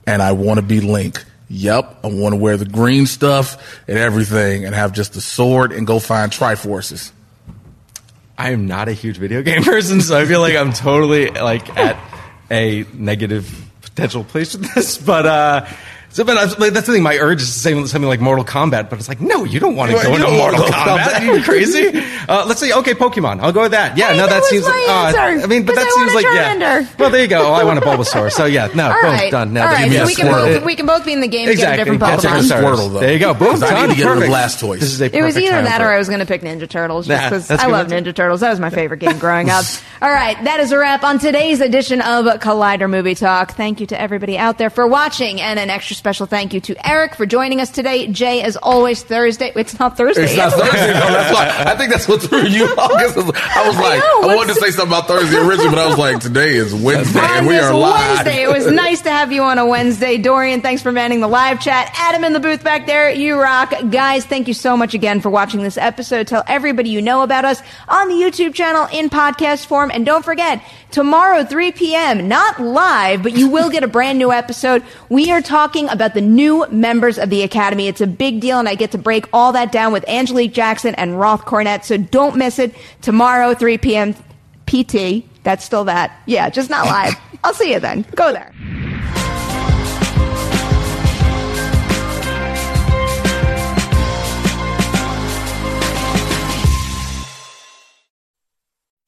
and 0.07 0.21
I 0.21 0.33
want 0.33 0.59
to 0.59 0.61
be 0.61 0.81
Link. 0.81 1.23
Yep, 1.49 1.99
I 2.03 2.07
want 2.07 2.33
to 2.33 2.37
wear 2.37 2.57
the 2.57 2.65
green 2.65 3.05
stuff 3.05 3.81
and 3.87 3.97
everything, 3.97 4.65
and 4.65 4.73
have 4.73 4.93
just 4.93 5.13
the 5.13 5.21
sword 5.21 5.71
and 5.71 5.85
go 5.85 5.99
find 5.99 6.31
Triforces. 6.31 7.11
I 8.37 8.51
am 8.51 8.67
not 8.67 8.87
a 8.87 8.93
huge 8.93 9.17
video 9.17 9.41
game 9.41 9.63
person, 9.63 10.01
so 10.01 10.17
I 10.17 10.25
feel 10.25 10.41
like 10.41 10.55
I'm 10.55 10.73
totally 10.73 11.29
like 11.29 11.75
at 11.77 11.97
a 12.49 12.85
negative 12.93 13.71
potential 13.81 14.23
place 14.23 14.53
with 14.53 14.73
this. 14.73 14.97
But 14.97 15.25
uh, 15.25 15.65
so, 16.13 16.23
but 16.23 16.37
I 16.37 16.45
was- 16.45 16.57
like, 16.59 16.71
that's 16.73 16.87
the 16.87 16.93
thing. 16.93 17.03
My 17.03 17.17
urge 17.17 17.41
is 17.41 17.51
to 17.53 17.59
say 17.59 17.73
something 17.73 18.03
like 18.07 18.21
Mortal 18.21 18.45
Kombat, 18.45 18.89
but 18.89 18.99
it's 18.99 19.09
like, 19.09 19.19
no, 19.19 19.43
you 19.43 19.59
don't 19.59 19.75
want 19.75 19.91
to 19.91 19.97
go 19.97 20.13
into 20.15 20.25
wanna 20.25 20.37
Mortal 20.37 20.59
Kombat. 20.61 20.97
Kombat. 20.99 21.19
Are 21.29 21.35
you 21.37 21.43
crazy? 21.43 22.01
Uh, 22.29 22.45
let's 22.47 22.59
say, 22.61 22.71
okay, 22.71 22.93
Pokemon. 22.93 23.41
I'll 23.41 23.51
go 23.51 23.63
with 23.63 23.71
that. 23.71 23.97
Yeah, 23.97 24.11
Hey, 24.11 24.17
no, 24.17 24.27
that 24.27 24.29
that, 24.41 24.43
seems. 24.45 24.63
my 24.65 24.85
uh, 24.87 25.43
I 25.43 25.45
mean, 25.47 25.65
but 25.65 25.75
that 25.75 25.85
I 25.85 25.89
seems 25.89 25.95
want 25.95 26.11
a 26.11 26.15
like 26.15 26.25
yeah. 26.61 26.87
Well, 26.99 27.09
there 27.09 27.21
you 27.21 27.27
go. 27.27 27.47
Oh, 27.47 27.53
I 27.53 27.63
want 27.63 27.79
a 27.79 27.81
Bulbasaur. 27.81 28.31
So 28.31 28.45
yeah, 28.45 28.69
no, 28.73 28.87
All 28.87 28.93
boom, 29.01 29.11
right, 29.11 29.31
done. 29.31 29.53
Now 29.53 29.63
all 29.63 29.67
that 29.69 29.73
right. 29.81 29.91
you 29.91 29.97
So 29.97 30.05
we 30.05 30.15
can 30.15 30.27
Squirtle. 30.27 30.53
both 30.55 30.63
we 30.65 30.75
can 30.75 30.85
both 30.85 31.05
be 31.05 31.13
in 31.13 31.21
the 31.21 31.27
game. 31.27 31.49
Exactly. 31.49 31.77
Get 31.77 31.87
a 31.87 31.91
different 31.97 31.99
Get 32.01 32.19
Pokemon. 32.19 32.21
different 32.21 32.45
starters. 32.45 32.79
Squirtle, 32.79 32.93
though. 32.93 32.99
There 32.99 33.13
you 33.13 33.19
go. 33.19 33.33
Boom. 33.33 33.47
'Cause 33.49 33.63
I 33.63 33.69
need 33.69 33.75
done. 33.75 33.89
to 33.89 33.95
get 33.95 34.03
rid 34.05 34.11
of 34.11 34.23
Perfect. 34.29 34.33
Blastoise. 34.33 34.79
This 34.79 34.93
is 34.93 35.01
a 35.01 35.17
It 35.17 35.21
was 35.23 35.37
either 35.37 35.61
that 35.61 35.81
or. 35.81 35.91
I 35.91 35.97
was 35.97 36.07
going 36.07 36.19
to 36.19 36.25
pick 36.25 36.41
Ninja 36.41 36.69
Turtles 36.69 37.07
just 37.07 37.23
because 37.23 37.47
that's 37.47 37.63
I 37.63 37.67
love 37.67 37.87
Ninja 37.87 38.13
Turtles. 38.15 38.39
That 38.41 38.49
was 38.51 38.59
my 38.59 38.69
favorite 38.69 38.99
game 38.99 39.17
growing 39.17 39.49
up. 39.49 39.65
All 40.01 40.09
right, 40.11 40.41
that 40.43 40.59
is 40.59 40.71
a 40.71 40.77
wrap 40.77 41.03
on 41.03 41.17
today's 41.19 41.59
edition 41.61 42.01
of 42.01 42.25
Collider 42.39 42.89
Movie 42.89 43.15
Talk. 43.15 43.53
Thank 43.53 43.79
you 43.79 43.87
to 43.87 43.99
everybody 43.99 44.37
out 44.37 44.57
there 44.57 44.69
for 44.69 44.85
watching, 44.87 45.39
and 45.41 45.59
an 45.59 45.69
extra 45.69 45.95
special 46.03 46.25
thank 46.25 46.53
you 46.53 46.59
to 46.59 46.75
Eric 46.85 47.15
for 47.15 47.25
joining 47.25 47.61
us 47.61 47.69
today. 47.69 48.07
Jay, 48.07 48.41
as 48.41 48.57
always, 48.57 49.01
Thursday. 49.03 49.53
It's 49.55 49.79
not 49.79 49.95
Thursday. 49.95 50.25
It's 50.25 50.35
not 50.35 50.51
Thursday. 50.51 50.87
though. 50.87 50.99
That's 50.99 51.33
why 51.33 51.71
I 51.71 51.77
think 51.77 51.93
that's 51.93 52.09
what 52.09 52.21
threw 52.21 52.43
you 52.43 52.65
off. 52.77 52.91
I 52.91 53.05
was 53.07 53.77
like, 53.77 53.99
know, 53.99 54.29
I, 54.29 54.35
wanted 54.35 54.55
to 54.55 54.59
say 54.59 54.71
something 54.71 54.89
about 54.89 55.07
Thursday 55.07 55.37
originally, 55.37 55.69
but 55.69 55.79
I 55.79 55.87
was 55.87 55.97
like, 55.97 56.19
today 56.19 56.55
is 56.55 56.75
Wednesday 56.75 57.21
and 57.21 57.47
we 57.47 57.57
are 57.57 57.73
live. 57.73 58.25
Wednesday. 58.25 58.43
It 58.43 58.49
was 58.49 58.69
nice 58.69 58.99
to 59.03 59.11
have 59.11 59.31
you 59.31 59.43
on 59.43 59.59
a 59.59 59.65
Wednesday. 59.65 60.17
Dorian, 60.17 60.59
thanks 60.59 60.81
for 60.81 60.91
manning 60.91 61.21
the 61.21 61.29
live 61.29 61.61
chat. 61.61 61.89
Adam 61.95 62.25
in 62.25 62.33
the 62.33 62.41
booth 62.41 62.65
back 62.65 62.85
there, 62.85 63.09
you 63.09 63.39
rock. 63.39 63.73
Guys, 63.89 64.25
thank 64.25 64.49
you 64.49 64.53
so 64.53 64.75
much 64.75 64.93
again 64.93 65.21
for 65.21 65.29
watching 65.29 65.63
this 65.63 65.77
episode. 65.77 66.27
Tell 66.27 66.43
everybody 66.47 66.89
you 66.89 67.01
know 67.01 67.21
about 67.21 67.45
us 67.45 67.61
on 67.87 68.09
the 68.09 68.15
YouTube 68.15 68.53
channel 68.53 68.89
in 68.91 69.09
podcast 69.09 69.67
form. 69.67 69.89
And 69.89 70.05
don't 70.05 70.25
forget, 70.25 70.61
tomorrow, 70.91 71.45
3 71.45 71.71
p.m., 71.71 72.27
not 72.27 72.59
live, 72.59 73.23
but 73.23 73.37
you 73.37 73.47
will 73.47 73.69
get 73.69 73.85
a 73.85 73.87
brand 73.87 74.19
new 74.19 74.33
episode. 74.33 74.83
We 75.07 75.31
are 75.31 75.41
talking 75.41 75.92
about 75.93 76.13
the 76.13 76.21
new 76.21 76.67
members 76.69 77.17
of 77.17 77.29
the 77.29 77.43
Academy. 77.43 77.87
It's 77.87 78.01
a 78.01 78.07
big 78.07 78.41
deal, 78.41 78.59
and 78.59 78.67
I 78.67 78.75
get 78.75 78.91
to 78.91 78.97
break 78.97 79.25
all 79.31 79.53
that 79.53 79.71
down 79.71 79.93
with 79.93 80.03
Angelique 80.09 80.53
Jackson 80.53 80.95
and 80.95 81.19
Roth 81.19 81.45
Cornet. 81.45 81.85
So 81.85 81.95
don't 81.97 82.35
miss 82.35 82.59
it. 82.59 82.75
Tomorrow, 83.01 83.53
3 83.53 83.77
p.m. 83.77 84.13
PT. 84.65 85.23
That's 85.43 85.63
still 85.63 85.85
that. 85.85 86.21
Yeah, 86.25 86.49
just 86.49 86.69
not 86.69 86.85
live. 86.85 87.15
I'll 87.43 87.53
see 87.53 87.71
you 87.71 87.79
then. 87.79 88.05
Go 88.15 88.33
there. 88.33 88.51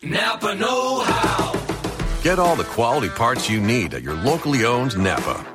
Napa 0.04 0.54
Know 0.54 1.00
How. 1.00 1.54
Get 2.21 2.38
all 2.38 2.56
the 2.56 2.63
quality 2.63 3.10
parts 3.10 3.50
you 3.50 3.60
need 3.60 3.95
at 3.95 4.04
your 4.04 4.13
locally 4.13 4.65
owned 4.65 4.98
Napa. 4.98 5.55